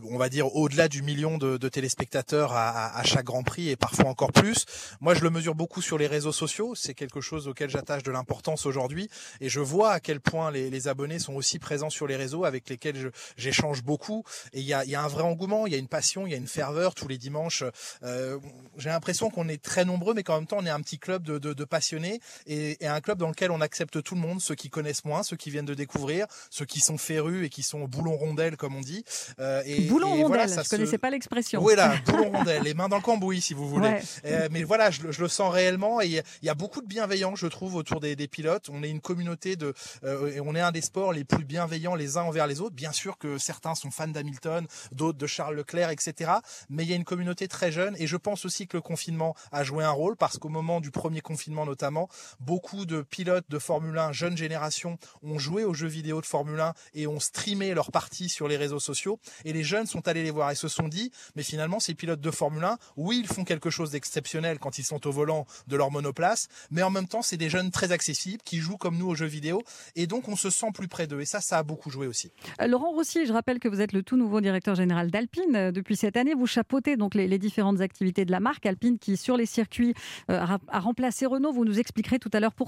on 0.09 0.17
va 0.17 0.29
dire, 0.29 0.55
au-delà 0.55 0.87
du 0.87 1.01
million 1.01 1.37
de, 1.37 1.57
de 1.57 1.69
téléspectateurs 1.69 2.53
à, 2.53 2.97
à, 2.97 3.03
chaque 3.03 3.25
Grand 3.25 3.43
Prix 3.43 3.69
et 3.69 3.75
parfois 3.75 4.05
encore 4.05 4.31
plus. 4.31 4.65
Moi 5.01 5.13
je 5.13 5.21
le 5.21 5.29
mesure 5.29 5.55
beaucoup 5.55 5.81
sur 5.81 5.97
les 5.97 6.07
réseaux 6.07 6.31
sociaux. 6.31 6.73
C'est 6.75 6.93
quelque 6.93 7.21
chose 7.21 7.47
auquel 7.47 7.69
j'attache 7.69 8.03
de 8.03 8.11
l'importance 8.11 8.65
aujourd'hui 8.65 9.09
et 9.41 9.49
je 9.49 9.59
vois 9.59 9.91
à 9.91 9.99
quel 9.99 10.21
point 10.21 10.51
les, 10.51 10.69
les, 10.69 10.87
abonnés 10.87 11.19
sont 11.19 11.33
aussi 11.33 11.59
présents 11.59 11.89
sur 11.89 12.07
les 12.07 12.15
réseaux 12.15 12.45
avec 12.45 12.69
lesquels 12.69 13.11
j'échange 13.37 13.83
beaucoup. 13.83 14.23
Et 14.53 14.59
il 14.61 14.65
y 14.65 14.73
a, 14.73 14.85
y 14.85 14.95
a, 14.95 15.03
un 15.03 15.07
vrai 15.07 15.23
engouement, 15.23 15.67
il 15.67 15.73
y 15.73 15.75
a 15.75 15.79
une 15.79 15.87
passion, 15.87 16.27
il 16.27 16.31
y 16.31 16.33
a 16.33 16.37
une 16.37 16.47
ferveur 16.47 16.95
tous 16.95 17.07
les 17.07 17.17
dimanches. 17.17 17.63
Euh, 18.03 18.39
J'ai 18.77 18.89
l'impression 18.89 19.29
qu'on 19.29 19.49
est 19.49 19.61
très 19.61 19.83
nombreux, 19.83 20.13
mais 20.13 20.23
qu'en 20.23 20.35
même 20.35 20.47
temps 20.47 20.57
on 20.59 20.65
est 20.65 20.69
un 20.69 20.81
petit 20.81 20.99
club 20.99 21.23
de, 21.23 21.37
de, 21.39 21.53
de 21.53 21.63
passionnés 21.65 22.19
et 22.47 22.84
un 22.87 23.01
club 23.01 23.17
dans 23.17 23.29
lequel 23.29 23.51
on 23.51 23.61
accepte 23.61 24.01
tout 24.03 24.15
le 24.15 24.21
monde, 24.21 24.41
ceux 24.41 24.55
qui 24.55 24.69
connaissent 24.69 25.05
moins, 25.05 25.23
ceux 25.23 25.35
qui 25.35 25.49
viennent 25.49 25.65
de 25.65 25.73
découvrir, 25.73 26.27
ceux 26.49 26.65
qui 26.65 26.79
sont 26.79 26.97
férus 26.97 27.45
et 27.45 27.49
qui 27.49 27.63
sont 27.63 27.81
au 27.81 27.87
boulon 27.87 28.15
rondelle 28.15 28.57
comme 28.57 28.75
on 28.75 28.81
dit. 28.81 29.03
Euh, 29.39 29.61
et, 29.65 29.81
boulon 29.81 30.09
rondelle, 30.09 30.27
voilà, 30.27 30.47
ça 30.47 30.63
je 30.63 30.69
connaissais 30.69 30.97
pas 30.97 31.09
l'expression. 31.09 31.63
Oui 31.63 31.75
là, 31.75 31.95
boulon 32.05 32.31
rondelle, 32.31 32.63
les 32.63 32.73
mains 32.73 32.89
dans 32.89 32.97
le 32.97 33.01
cambouis 33.01 33.41
si 33.41 33.53
vous 33.53 33.67
voulez. 33.67 33.99
Euh, 34.25 34.47
mais 34.51 34.63
voilà, 34.63 34.91
je, 34.91 35.11
je, 35.11 35.21
le 35.21 35.27
sens 35.27 35.53
réellement 35.53 36.01
et 36.01 36.07
il 36.07 36.45
y 36.45 36.49
a 36.49 36.53
beaucoup 36.53 36.81
de 36.81 36.87
bienveillance, 36.87 37.39
je 37.39 37.47
trouve, 37.47 37.75
autour 37.75 37.99
des, 37.99 38.15
des 38.15 38.27
pilotes. 38.27 38.69
On 38.71 38.83
est 38.83 38.89
une 38.89 39.01
communauté 39.01 39.55
de, 39.55 39.73
euh, 40.03 40.31
et 40.31 40.39
on 40.39 40.55
est 40.55 40.61
un 40.61 40.71
des 40.71 40.81
sports 40.81 41.13
les 41.13 41.23
plus 41.23 41.45
bienveillants 41.45 41.95
les 41.95 42.17
uns 42.17 42.23
envers 42.23 42.47
les 42.47 42.61
autres. 42.61 42.75
Bien 42.75 42.91
sûr 42.91 43.17
que 43.17 43.37
certains 43.37 43.75
sont 43.75 43.91
fans 43.91 44.07
d'Hamilton, 44.07 44.67
d'autres 44.91 45.17
de 45.17 45.27
Charles 45.27 45.55
Leclerc, 45.55 45.89
etc. 45.89 46.31
Mais 46.69 46.83
il 46.83 46.89
y 46.89 46.93
a 46.93 46.95
une 46.95 47.03
communauté 47.03 47.47
très 47.47 47.71
jeune 47.71 47.95
et 47.97 48.07
je 48.07 48.17
pense 48.17 48.45
aussi 48.45 48.67
que 48.67 48.77
le 48.77 48.81
confinement 48.81 49.35
a 49.51 49.63
joué 49.63 49.83
un 49.83 49.91
rôle 49.91 50.15
parce 50.15 50.37
qu'au 50.37 50.49
moment 50.49 50.81
du 50.81 50.91
premier 50.91 51.21
confinement 51.21 51.65
notamment, 51.65 52.09
beaucoup 52.39 52.74
de 52.83 53.01
pilotes 53.01 53.45
de 53.47 53.59
Formule 53.59 53.97
1 53.97 54.11
jeune 54.11 54.35
génération 54.35 54.97
ont 55.23 55.39
joué 55.39 55.63
aux 55.63 55.73
jeux 55.73 55.87
vidéo 55.87 56.19
de 56.19 56.25
Formule 56.25 56.59
1 56.59 56.73
et 56.95 57.07
ont 57.07 57.19
streamé 57.21 57.73
leur 57.73 57.91
partie 57.91 58.27
sur 58.27 58.47
les 58.47 58.57
réseaux 58.57 58.79
sociaux. 58.79 59.19
Et 59.45 59.53
les 59.53 59.63
jeunes 59.63 59.85
sont 59.85 60.07
allés 60.07 60.23
les 60.23 60.31
voir 60.31 60.51
et 60.51 60.55
se 60.55 60.67
sont 60.67 60.87
dit, 60.87 61.11
mais 61.35 61.43
finalement, 61.43 61.79
ces 61.79 61.93
pilotes 61.93 62.19
de 62.19 62.31
Formule 62.31 62.63
1, 62.63 62.77
oui, 62.97 63.21
ils 63.23 63.27
font 63.27 63.43
quelque 63.43 63.69
chose 63.69 63.91
d'exceptionnel 63.91 64.59
quand 64.59 64.77
ils 64.77 64.83
sont 64.83 65.07
au 65.07 65.11
volant 65.11 65.45
de 65.67 65.77
leur 65.77 65.91
monoplace, 65.91 66.47
mais 66.71 66.81
en 66.81 66.89
même 66.89 67.07
temps, 67.07 67.21
c'est 67.21 67.37
des 67.37 67.49
jeunes 67.49 67.71
très 67.71 67.91
accessibles 67.91 68.41
qui 68.43 68.57
jouent 68.57 68.77
comme 68.77 68.97
nous 68.97 69.07
aux 69.07 69.15
jeux 69.15 69.25
vidéo. 69.25 69.63
Et 69.95 70.07
donc, 70.07 70.27
on 70.27 70.35
se 70.35 70.49
sent 70.49 70.71
plus 70.73 70.87
près 70.87 71.07
d'eux. 71.07 71.21
Et 71.21 71.25
ça, 71.25 71.41
ça 71.41 71.59
a 71.59 71.63
beaucoup 71.63 71.89
joué 71.89 72.07
aussi. 72.07 72.31
Euh, 72.61 72.67
Laurent 72.67 72.91
Rossi, 72.91 73.25
je 73.25 73.33
rappelle 73.33 73.59
que 73.59 73.67
vous 73.67 73.81
êtes 73.81 73.93
le 73.93 74.03
tout 74.03 74.17
nouveau 74.17 74.41
directeur 74.41 74.75
général 74.75 75.11
d'Alpine 75.11 75.55
euh, 75.55 75.71
depuis 75.71 75.95
cette 75.95 76.17
année. 76.17 76.33
Vous 76.33 76.47
chapeautez 76.47 76.97
donc 76.97 77.15
les, 77.15 77.35
différentes 77.37 77.81
activités 77.81 78.25
de 78.25 78.31
la 78.31 78.39
marque 78.39 78.65
Alpine 78.65 78.97
qui, 78.97 79.17
sur 79.17 79.37
les 79.37 79.45
circuits, 79.45 79.93
euh, 80.31 80.39
a 80.67 80.79
remplacé 80.79 81.25
Renault. 81.25 81.51
Vous 81.51 81.65
nous 81.65 81.79
expliquerez 81.79 82.17
tout 82.17 82.29
à 82.33 82.39
l'heure 82.39 82.53
pourquoi. 82.53 82.64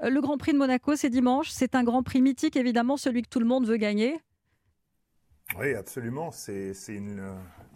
Le 0.00 0.20
Grand 0.20 0.38
Prix 0.38 0.52
de 0.52 0.58
Monaco, 0.58 0.96
c'est 0.96 1.10
dimanche. 1.10 1.50
C'est 1.50 1.74
un 1.74 1.84
Grand 1.84 2.02
Prix 2.02 2.22
mythique, 2.22 2.56
évidemment, 2.56 2.96
celui 2.96 3.22
que 3.22 3.28
tout 3.28 3.40
le 3.40 3.46
monde 3.46 3.66
veut 3.66 3.76
gagner. 3.76 4.18
Oui, 5.58 5.74
absolument. 5.74 6.30
C'est 6.30 6.74
une, 6.88 7.22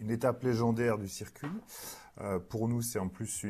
une, 0.01 0.11
étape 0.11 0.43
légendaire 0.43 0.99
du 0.99 1.09
circuit. 1.09 1.49
Euh, 2.21 2.39
pour 2.39 2.69
nous, 2.69 2.83
c'est 2.83 2.99
en 2.99 3.09
plus 3.09 3.47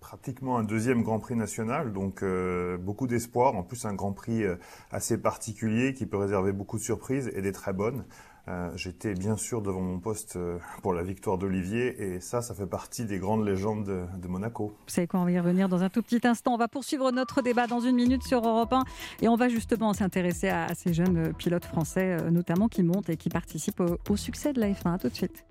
pratiquement 0.00 0.56
un 0.58 0.64
deuxième 0.64 1.02
Grand 1.02 1.18
Prix 1.20 1.36
national, 1.36 1.92
donc 1.92 2.22
euh, 2.22 2.78
beaucoup 2.78 3.06
d'espoir. 3.06 3.54
En 3.54 3.62
plus, 3.62 3.84
un 3.84 3.94
Grand 3.94 4.12
Prix 4.12 4.44
euh, 4.44 4.56
assez 4.90 5.18
particulier 5.18 5.92
qui 5.92 6.06
peut 6.06 6.16
réserver 6.16 6.52
beaucoup 6.52 6.78
de 6.78 6.82
surprises 6.82 7.30
et 7.34 7.42
des 7.42 7.52
très 7.52 7.72
bonnes. 7.72 8.04
Euh, 8.48 8.70
j'étais 8.74 9.14
bien 9.14 9.36
sûr 9.36 9.62
devant 9.62 9.80
mon 9.80 10.00
poste 10.00 10.34
euh, 10.34 10.58
pour 10.82 10.92
la 10.92 11.04
victoire 11.04 11.38
d'Olivier 11.38 12.02
et 12.02 12.20
ça, 12.20 12.42
ça 12.42 12.54
fait 12.54 12.66
partie 12.66 13.04
des 13.04 13.18
grandes 13.18 13.46
légendes 13.46 13.84
de, 13.84 14.28
Monaco. 14.28 14.74
Vous 14.86 14.92
savez 14.92 15.06
quoi, 15.06 15.20
on 15.20 15.24
va 15.24 15.30
y 15.30 15.38
revenir 15.38 15.68
dans 15.68 15.82
un 15.82 15.88
tout 15.88 16.02
petit 16.02 16.26
instant. 16.26 16.54
On 16.54 16.56
va 16.56 16.66
poursuivre 16.66 17.12
notre 17.12 17.40
débat 17.42 17.68
dans 17.68 17.80
une 17.80 17.94
minute 17.94 18.24
sur 18.24 18.44
Europe 18.44 18.72
1 18.72 18.82
et 19.20 19.28
on 19.28 19.36
va 19.36 19.48
justement 19.48 19.92
s'intéresser 19.92 20.48
à, 20.48 20.74
ces 20.74 20.92
jeunes 20.92 21.18
euh, 21.18 21.32
pilotes 21.32 21.64
français, 21.64 22.16
notamment 22.30 22.68
qui 22.68 22.82
montent 22.82 23.10
et 23.10 23.16
qui 23.16 23.28
participent 23.28 23.80
au, 23.80 23.98
au 24.10 24.16
succès 24.16 24.52
de 24.52 24.60
la 24.60 24.70
F1. 24.70 24.94
A 24.94 24.98
tout 24.98 25.08
de 25.08 25.14
suite. 25.14 25.44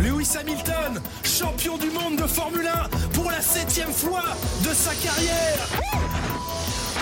Lewis 0.00 0.36
Hamilton, 0.38 1.00
champion 1.24 1.78
du 1.78 1.90
monde 1.90 2.16
de 2.16 2.26
Formule 2.26 2.66
1 2.66 3.08
pour 3.14 3.30
la 3.30 3.40
septième 3.40 3.90
fois 3.90 4.22
de 4.62 4.74
sa 4.74 4.94
carrière. 4.94 5.58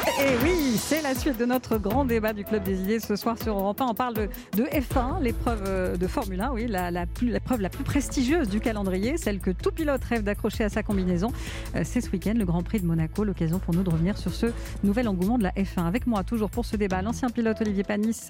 Et 0.06 0.36
oui, 0.44 0.76
c'est 0.78 1.02
la 1.02 1.14
suite 1.14 1.36
de 1.36 1.44
notre 1.44 1.78
grand 1.78 2.04
débat 2.04 2.32
du 2.32 2.44
Club 2.44 2.62
des 2.62 2.80
idées 2.80 3.00
ce 3.00 3.16
soir 3.16 3.36
sur 3.42 3.58
Europe 3.58 3.80
1. 3.80 3.86
On 3.86 3.94
parle 3.94 4.14
de, 4.14 4.28
F1, 4.56 5.20
l'épreuve 5.20 5.64
euh, 5.66 5.96
de 5.96 6.06
Formule 6.06 6.40
1, 6.40 6.52
oui, 6.52 6.66
la, 6.68 6.90
la, 6.92 7.06
l'épreuve 7.20 7.60
la 7.60 7.68
plus 7.68 7.82
prestigieuse 7.82 8.48
du 8.48 8.60
calendrier, 8.60 9.18
celle 9.18 9.40
que 9.40 9.50
tout 9.50 9.72
pilote 9.72 10.02
rêve 10.04 10.22
d'accrocher 10.22 10.64
à 10.64 10.68
sa 10.68 10.84
combinaison. 10.84 11.32
Euh, 11.74 11.82
c'est 11.84 12.00
ce 12.00 12.10
week-end, 12.10 12.34
le 12.34 12.44
Grand 12.44 12.62
Prix 12.62 12.80
de 12.80 12.86
Monaco, 12.86 13.24
l'occasion 13.24 13.58
pour 13.58 13.74
nous 13.74 13.82
de 13.82 13.90
revenir 13.90 14.16
sur 14.16 14.32
ce 14.32 14.46
nouvel 14.84 15.08
engouement 15.08 15.38
de 15.38 15.42
la 15.42 15.50
F1. 15.50 15.84
Avec 15.86 16.06
moi, 16.06 16.22
toujours 16.22 16.50
pour 16.50 16.64
ce 16.64 16.76
débat, 16.76 17.02
l'ancien 17.02 17.28
pilote 17.28 17.60
Olivier 17.60 17.82
Panis, 17.82 18.28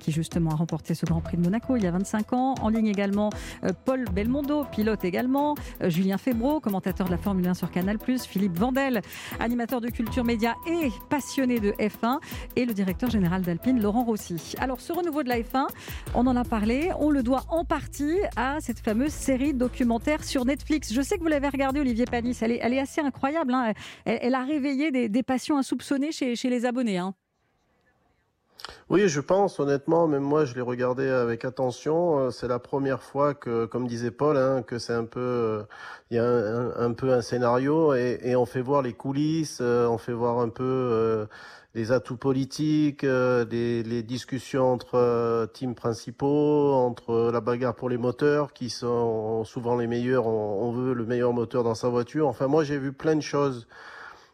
qui 0.00 0.10
justement 0.12 0.50
a 0.50 0.56
remporté 0.56 0.94
ce 0.94 1.06
Grand 1.06 1.20
Prix 1.20 1.36
de 1.38 1.42
Monaco 1.42 1.76
il 1.76 1.84
y 1.84 1.86
a 1.86 1.92
25 1.92 2.32
ans. 2.32 2.54
En 2.60 2.68
ligne 2.68 2.88
également, 2.88 3.30
euh, 3.64 3.68
Paul 3.84 4.04
Belmondo, 4.12 4.64
pilote 4.64 5.04
également. 5.04 5.54
Julien 5.82 6.18
Febro, 6.18 6.60
commentateur 6.60 7.06
de 7.06 7.12
la 7.12 7.18
Formule 7.18 7.46
1 7.46 7.54
sur 7.54 7.70
Canal+. 7.70 7.96
Philippe 8.28 8.58
Vandel, 8.58 9.00
animateur 9.40 9.80
de 9.80 9.88
culture 9.88 10.24
média 10.24 10.56
et 10.68 10.90
passionné 11.12 11.60
de 11.60 11.72
F1 11.72 12.20
et 12.56 12.64
le 12.64 12.72
directeur 12.72 13.10
général 13.10 13.42
d'Alpine, 13.42 13.82
Laurent 13.82 14.02
Rossi. 14.02 14.54
Alors, 14.58 14.80
ce 14.80 14.94
renouveau 14.94 15.22
de 15.22 15.28
la 15.28 15.40
F1, 15.40 15.66
on 16.14 16.26
en 16.26 16.34
a 16.36 16.42
parlé, 16.42 16.88
on 16.98 17.10
le 17.10 17.22
doit 17.22 17.44
en 17.50 17.66
partie 17.66 18.16
à 18.34 18.62
cette 18.62 18.78
fameuse 18.78 19.12
série 19.12 19.52
documentaire 19.52 20.24
sur 20.24 20.46
Netflix. 20.46 20.90
Je 20.90 21.02
sais 21.02 21.18
que 21.18 21.22
vous 21.22 21.28
l'avez 21.28 21.50
regardée, 21.50 21.80
Olivier 21.80 22.06
Panis, 22.06 22.38
elle 22.40 22.52
est, 22.52 22.78
assez 22.80 23.02
incroyable. 23.02 23.52
Hein. 23.52 23.74
Elle, 24.06 24.34
a 24.34 24.42
réveillé 24.42 24.90
des, 24.90 25.22
passions 25.22 25.58
insoupçonnées 25.58 26.12
chez, 26.12 26.34
chez 26.34 26.48
les 26.48 26.64
abonnés. 26.64 26.96
Hein. 26.96 27.12
Oui, 28.90 29.08
je 29.08 29.20
pense, 29.20 29.58
honnêtement, 29.58 30.06
même 30.06 30.22
moi, 30.22 30.44
je 30.44 30.54
l'ai 30.54 30.60
regardé 30.60 31.08
avec 31.08 31.44
attention. 31.44 32.18
Euh, 32.18 32.30
c'est 32.30 32.48
la 32.48 32.58
première 32.58 33.02
fois 33.02 33.34
que, 33.34 33.64
comme 33.64 33.86
disait 33.86 34.10
Paul, 34.10 34.36
hein, 34.36 34.62
que 34.62 34.78
c'est 34.78 34.92
un 34.92 35.04
peu, 35.04 35.20
euh, 35.20 35.62
il 36.10 36.16
y 36.16 36.20
a 36.20 36.24
un, 36.24 36.92
peu 36.92 37.12
un 37.12 37.22
scénario 37.22 37.94
et, 37.94 38.36
on 38.36 38.44
fait 38.46 38.60
voir 38.60 38.82
les 38.82 38.92
coulisses, 38.92 39.60
euh, 39.60 39.86
on 39.86 39.98
fait 39.98 40.12
voir 40.12 40.40
un 40.40 40.48
peu 40.48 41.26
les 41.74 41.90
atouts 41.90 42.18
politiques, 42.18 43.02
les, 43.02 44.02
discussions 44.02 44.72
entre 44.72 45.46
teams 45.54 45.74
principaux, 45.74 46.74
entre 46.74 47.30
la 47.32 47.40
bagarre 47.40 47.74
pour 47.74 47.88
les 47.88 47.98
moteurs, 47.98 48.52
qui 48.52 48.68
sont 48.68 49.44
souvent 49.44 49.76
les 49.76 49.86
meilleurs. 49.86 50.26
On, 50.26 50.68
on 50.68 50.72
veut 50.72 50.92
le 50.92 51.06
meilleur 51.06 51.32
moteur 51.32 51.64
dans 51.64 51.74
sa 51.74 51.88
voiture. 51.88 52.28
Enfin, 52.28 52.46
moi, 52.46 52.62
j'ai 52.62 52.78
vu 52.78 52.92
plein 52.92 53.16
de 53.16 53.22
choses 53.22 53.66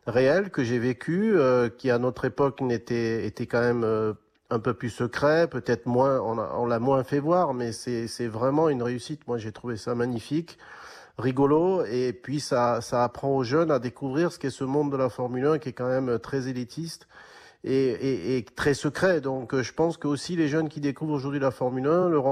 réel 0.08 0.50
que 0.50 0.64
j'ai 0.64 0.78
vécu, 0.78 1.36
euh, 1.36 1.68
qui 1.68 1.90
à 1.90 1.98
notre 1.98 2.24
époque 2.24 2.60
n'était 2.60 3.26
était 3.26 3.46
quand 3.46 3.60
même 3.60 3.84
euh, 3.84 4.14
un 4.50 4.58
peu 4.58 4.74
plus 4.74 4.90
secret, 4.90 5.46
peut-être 5.48 5.86
moins, 5.86 6.20
on 6.20 6.66
l'a 6.66 6.78
moins 6.78 7.04
fait 7.04 7.20
voir, 7.20 7.52
mais 7.52 7.72
c'est 7.72 8.26
vraiment 8.26 8.70
une 8.70 8.82
réussite. 8.82 9.26
Moi, 9.28 9.36
j'ai 9.36 9.52
trouvé 9.52 9.76
ça 9.76 9.94
magnifique, 9.94 10.56
rigolo, 11.18 11.84
et 11.84 12.14
puis 12.14 12.40
ça, 12.40 12.80
ça 12.80 13.04
apprend 13.04 13.36
aux 13.36 13.44
jeunes 13.44 13.70
à 13.70 13.78
découvrir 13.78 14.32
ce 14.32 14.38
qu'est 14.38 14.48
ce 14.48 14.64
monde 14.64 14.90
de 14.90 14.96
la 14.96 15.10
Formule 15.10 15.46
1, 15.46 15.58
qui 15.58 15.68
est 15.68 15.72
quand 15.72 15.88
même 15.88 16.18
très 16.18 16.48
élitiste 16.48 17.08
et, 17.62 17.74
et, 17.74 18.38
et 18.38 18.42
très 18.42 18.72
secret. 18.72 19.20
Donc, 19.20 19.54
je 19.60 19.72
pense 19.74 19.98
que 19.98 20.08
aussi 20.08 20.34
les 20.34 20.48
jeunes 20.48 20.70
qui 20.70 20.80
découvrent 20.80 21.12
aujourd'hui 21.12 21.40
la 21.40 21.50
Formule 21.50 21.86
1 21.86 22.08
le, 22.08 22.22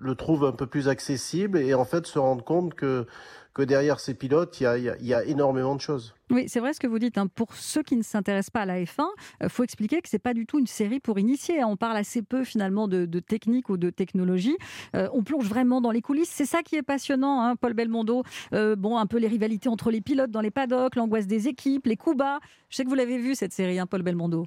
le 0.00 0.14
trouvent 0.14 0.46
un 0.46 0.52
peu 0.52 0.66
plus 0.66 0.88
accessible 0.88 1.58
et 1.58 1.74
en 1.74 1.84
fait 1.84 2.06
se 2.06 2.18
rendent 2.18 2.44
compte 2.44 2.72
que 2.72 3.06
que 3.54 3.62
derrière 3.62 4.00
ces 4.00 4.14
pilotes, 4.14 4.60
il 4.60 4.64
y 4.64 4.66
a, 4.66 4.78
y 4.78 5.14
a 5.14 5.24
énormément 5.24 5.74
de 5.74 5.80
choses. 5.80 6.14
Oui, 6.30 6.44
c'est 6.46 6.60
vrai 6.60 6.72
ce 6.72 6.78
que 6.78 6.86
vous 6.86 7.00
dites. 7.00 7.18
Hein. 7.18 7.26
Pour 7.26 7.54
ceux 7.54 7.82
qui 7.82 7.96
ne 7.96 8.02
s'intéressent 8.02 8.50
pas 8.50 8.60
à 8.60 8.66
la 8.66 8.80
F1, 8.80 9.04
il 9.40 9.46
euh, 9.46 9.48
faut 9.48 9.64
expliquer 9.64 10.00
que 10.00 10.08
c'est 10.08 10.20
pas 10.20 10.32
du 10.32 10.46
tout 10.46 10.60
une 10.60 10.68
série 10.68 11.00
pour 11.00 11.18
initier. 11.18 11.60
Hein. 11.60 11.66
On 11.68 11.76
parle 11.76 11.96
assez 11.96 12.22
peu 12.22 12.44
finalement 12.44 12.86
de, 12.86 13.06
technique 13.18 13.68
ou 13.68 13.76
de 13.76 13.90
technologie. 13.90 14.56
Euh, 14.94 15.08
on 15.12 15.24
plonge 15.24 15.46
vraiment 15.46 15.80
dans 15.80 15.90
les 15.90 16.02
coulisses. 16.02 16.30
C'est 16.30 16.46
ça 16.46 16.62
qui 16.62 16.76
est 16.76 16.82
passionnant, 16.82 17.42
hein, 17.42 17.56
Paul 17.56 17.74
Belmondo. 17.74 18.22
Euh, 18.52 18.76
bon, 18.76 18.96
un 18.96 19.06
peu 19.06 19.18
les 19.18 19.28
rivalités 19.28 19.68
entre 19.68 19.90
les 19.90 20.00
pilotes 20.00 20.30
dans 20.30 20.40
les 20.40 20.52
paddocks, 20.52 20.94
l'angoisse 20.94 21.26
des 21.26 21.48
équipes, 21.48 21.86
les 21.86 21.96
coups 21.96 22.16
bas. 22.16 22.38
Je 22.68 22.76
sais 22.76 22.84
que 22.84 22.88
vous 22.88 22.94
l'avez 22.94 23.18
vu 23.18 23.34
cette 23.34 23.52
série, 23.52 23.78
Paul 23.90 24.02
Belmondo. 24.02 24.46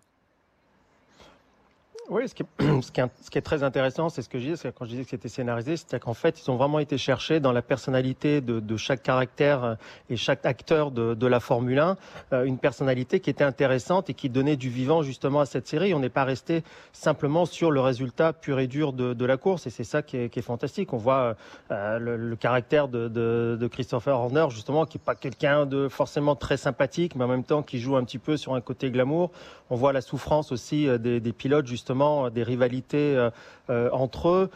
Oui, 2.10 2.28
ce 2.28 2.36
qui, 2.36 2.44
est, 2.44 2.82
ce, 2.82 2.92
qui 2.92 3.00
est, 3.00 3.10
ce 3.22 3.30
qui 3.30 3.38
est 3.38 3.42
très 3.42 3.64
intéressant, 3.64 4.10
c'est 4.10 4.22
ce 4.22 4.28
que 4.28 4.38
je 4.38 4.50
disais, 4.50 4.74
quand 4.78 4.84
je 4.84 4.90
disais 4.90 5.04
que 5.06 5.10
c'était 5.10 5.30
scénarisé, 5.30 5.78
c'est 5.78 6.00
qu'en 6.02 6.14
fait, 6.14 6.42
ils 6.42 6.52
ont 6.52 6.58
vraiment 6.58 6.80
été 6.80 6.98
cherchés 6.98 7.40
dans 7.40 7.54
la 7.54 7.62
personnalité 7.62 8.42
de, 8.42 8.60
de 8.60 8.78
chaque 8.78 9.02
caractère 9.02 9.64
euh, 9.64 9.76
et 10.10 10.18
chaque 10.18 10.46
acteur 10.46 10.92
de, 10.92 11.14
de 11.14 11.28
la 11.28 11.40
Formule 11.40 11.80
1, 11.80 11.98
euh, 12.34 12.44
une 12.44 12.58
personnalité 12.58 13.22
qui 13.22 13.30
était 13.30 13.46
intéressante 13.46 14.10
et 14.10 14.14
qui 14.14 14.30
donnait 14.30 14.58
du 14.58 14.70
vivant 14.70 15.02
justement 15.02 15.40
à 15.40 15.46
cette 15.46 15.66
série. 15.66 15.94
On 15.94 16.00
n'est 16.00 16.10
pas 16.10 16.26
resté 16.26 16.64
simplement 16.92 17.46
sur 17.46 17.72
le 17.72 17.80
résultat 17.80 18.34
pur 18.34 18.60
et 18.60 18.68
dur 18.68 18.92
de, 18.92 19.14
de 19.14 19.26
la 19.26 19.38
course, 19.38 19.66
et 19.68 19.70
c'est 19.70 19.86
ça 19.86 20.02
qui 20.02 20.18
est, 20.18 20.30
qui 20.30 20.40
est, 20.40 20.44
fantastique. 20.44 20.92
On 20.92 20.98
voit 20.98 21.38
euh, 21.72 22.00
le, 22.00 22.18
le, 22.18 22.36
caractère 22.36 22.90
de, 22.90 23.70
Christopher 23.72 24.20
Horner, 24.20 24.48
justement, 24.50 24.86
qui 24.86 24.98
est 24.98 25.04
pas 25.04 25.16
quelqu'un 25.16 25.66
de 25.66 25.88
forcément 25.88 26.36
très 26.36 26.58
sympathique, 26.58 27.16
mais 27.16 27.24
en 27.24 27.30
même 27.30 27.46
temps 27.46 27.64
qui 27.64 27.80
joue 27.80 27.96
un 27.96 28.04
petit 28.04 28.20
peu 28.20 28.36
sur 28.36 28.56
un 28.56 28.62
côté 28.62 28.92
glamour. 28.92 29.32
On 29.70 29.78
voit 29.78 29.94
la 29.94 30.02
souffrance 30.02 30.52
aussi 30.52 30.88
des, 31.00 31.22
des 31.22 31.34
pilotes, 31.34 31.66
justement 31.66 31.93
euh, 32.02 32.30
des 32.30 32.44
rivalités 32.44 33.16
euh, 33.16 33.30
euh, 33.70 33.90
entre 33.92 34.30
eux. 34.30 34.50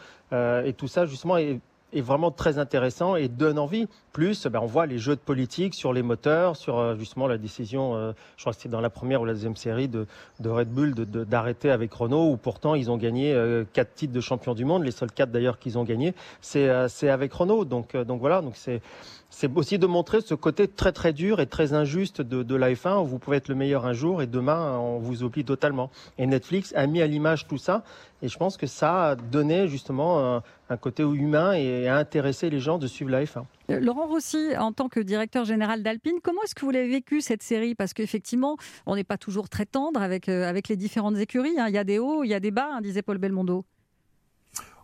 et 0.64 0.72
tout 0.74 0.88
ça, 0.88 1.06
justement, 1.06 1.36
est, 1.36 1.60
est 1.92 2.00
vraiment 2.00 2.30
très 2.30 2.58
intéressant 2.58 3.16
et 3.16 3.28
donne 3.28 3.58
envie. 3.58 3.88
Plus, 4.18 4.48
ben, 4.48 4.58
on 4.60 4.66
voit 4.66 4.86
les 4.86 4.98
jeux 4.98 5.14
de 5.14 5.20
politique 5.20 5.74
sur 5.74 5.92
les 5.92 6.02
moteurs, 6.02 6.56
sur 6.56 6.98
justement 6.98 7.28
la 7.28 7.38
décision, 7.38 8.12
je 8.36 8.42
crois 8.42 8.52
que 8.52 8.56
c'était 8.56 8.68
dans 8.68 8.80
la 8.80 8.90
première 8.90 9.20
ou 9.20 9.24
la 9.24 9.32
deuxième 9.32 9.54
série 9.54 9.86
de, 9.86 10.08
Red 10.44 10.70
Bull 10.70 10.92
d'arrêter 10.96 11.70
avec 11.70 11.92
Renault, 11.92 12.32
où 12.32 12.36
pourtant 12.36 12.74
ils 12.74 12.90
ont 12.90 12.96
gagné 12.96 13.32
quatre 13.72 13.94
titres 13.94 14.12
de 14.12 14.20
champion 14.20 14.54
du 14.54 14.64
monde, 14.64 14.82
les 14.82 14.90
seuls 14.90 15.12
quatre 15.12 15.30
d'ailleurs 15.30 15.60
qu'ils 15.60 15.78
ont 15.78 15.84
gagnés, 15.84 16.14
c'est 16.40 16.68
avec 17.08 17.32
Renault. 17.32 17.64
Donc, 17.64 17.94
voilà, 17.94 18.42
donc 18.42 18.56
c'est 18.56 19.56
aussi 19.56 19.78
de 19.78 19.86
montrer 19.86 20.20
ce 20.20 20.34
côté 20.34 20.66
très 20.66 20.90
très 20.90 21.12
dur 21.12 21.38
et 21.38 21.46
très 21.46 21.72
injuste 21.72 22.20
de, 22.20 22.42
de 22.42 22.56
la 22.56 22.72
F1 22.72 23.00
où 23.02 23.06
vous 23.06 23.20
pouvez 23.20 23.36
être 23.36 23.46
le 23.46 23.54
meilleur 23.54 23.86
un 23.86 23.92
jour 23.92 24.20
et 24.20 24.26
demain 24.26 24.76
on 24.78 24.98
vous 24.98 25.22
oublie 25.22 25.44
totalement. 25.44 25.90
Et 26.18 26.26
Netflix 26.26 26.72
a 26.74 26.88
mis 26.88 27.02
à 27.02 27.06
l'image 27.06 27.46
tout 27.46 27.58
ça 27.58 27.84
et 28.20 28.26
je 28.26 28.36
pense 28.36 28.56
que 28.56 28.66
ça 28.66 29.10
a 29.10 29.14
donné 29.14 29.68
justement 29.68 30.38
un, 30.38 30.42
un 30.70 30.76
côté 30.76 31.04
humain 31.04 31.52
et 31.52 31.86
a 31.86 31.96
intéressé 31.98 32.50
les 32.50 32.58
gens 32.58 32.78
de 32.78 32.88
suivre 32.88 33.12
la 33.12 33.22
F1. 33.22 33.44
Euh, 33.70 33.80
Laurent 33.80 34.06
Rossi, 34.06 34.56
en 34.56 34.72
tant 34.72 34.88
que 34.88 35.00
directeur 35.00 35.44
général 35.44 35.82
d'Alpine, 35.82 36.16
comment 36.22 36.42
est-ce 36.42 36.54
que 36.54 36.64
vous 36.64 36.70
l'avez 36.70 36.88
vécu 36.88 37.20
cette 37.20 37.42
série? 37.42 37.74
Parce 37.74 37.92
qu'effectivement, 37.92 38.56
on 38.86 38.96
n'est 38.96 39.04
pas 39.04 39.18
toujours 39.18 39.48
très 39.48 39.66
tendre 39.66 40.00
avec, 40.00 40.28
euh, 40.28 40.48
avec 40.48 40.68
les 40.68 40.76
différentes 40.76 41.18
écuries. 41.18 41.58
Hein. 41.58 41.66
Il 41.68 41.74
y 41.74 41.78
a 41.78 41.84
des 41.84 41.98
hauts, 41.98 42.24
il 42.24 42.28
y 42.28 42.34
a 42.34 42.40
des 42.40 42.50
bas, 42.50 42.70
hein, 42.72 42.80
disait 42.80 43.02
Paul 43.02 43.18
Belmondo. 43.18 43.64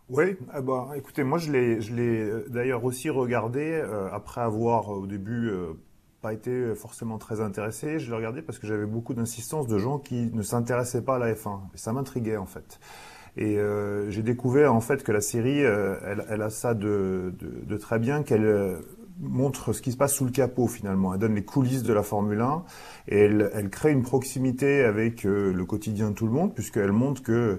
Oui, 0.07 0.37
eh 0.55 0.61
ben, 0.61 0.91
écoutez, 0.95 1.23
moi 1.23 1.39
je 1.39 1.51
l'ai, 1.51 1.79
euh, 1.99 2.45
d'ailleurs 2.49 2.83
aussi 2.83 3.09
regardé 3.09 3.83
après 4.11 4.41
avoir 4.41 4.89
au 4.89 5.07
début 5.07 5.51
pas 6.21 6.31
été 6.31 6.75
forcément 6.75 7.17
très 7.17 7.41
intéressé. 7.41 7.97
Je 7.97 8.11
l'ai 8.11 8.15
regardé 8.15 8.43
parce 8.43 8.59
que 8.59 8.67
j'avais 8.67 8.85
beaucoup 8.85 9.15
d'insistance 9.15 9.67
de 9.67 9.79
gens 9.79 9.97
qui 9.97 10.29
ne 10.31 10.43
s'intéressaient 10.43 11.03
pas 11.03 11.15
à 11.15 11.19
la 11.19 11.33
F1 11.33 11.61
et 11.73 11.77
ça 11.77 11.91
m'intriguait 11.91 12.37
en 12.37 12.45
fait. 12.45 12.79
Et 13.37 13.57
euh, 13.57 14.09
j'ai 14.09 14.23
découvert 14.23 14.73
en 14.73 14.81
fait 14.81 15.03
que 15.03 15.11
la 15.11 15.21
série, 15.21 15.59
elle, 15.59 16.25
elle, 16.29 16.41
a 16.41 16.49
ça 16.49 16.73
de, 16.73 17.33
très 17.79 17.99
bien 17.99 18.23
qu'elle 18.23 18.77
montre 19.19 19.73
ce 19.73 19.81
qui 19.81 19.91
se 19.91 19.97
passe 19.97 20.13
sous 20.13 20.25
le 20.25 20.31
capot 20.31 20.67
finalement. 20.67 21.13
Elle 21.13 21.19
donne 21.19 21.35
les 21.35 21.45
coulisses 21.45 21.83
de 21.83 21.93
la 21.93 22.03
Formule 22.03 22.41
1 22.41 22.63
et 23.07 23.19
elle, 23.19 23.51
elle 23.53 23.69
crée 23.69 23.91
une 23.91 24.03
proximité 24.03 24.83
avec 24.83 25.25
euh, 25.25 25.53
le 25.53 25.65
quotidien 25.65 26.09
de 26.09 26.15
tout 26.15 26.25
le 26.25 26.31
monde 26.31 26.53
puisqu'elle 26.53 26.91
montre 26.91 27.23
que 27.23 27.31
euh, 27.31 27.57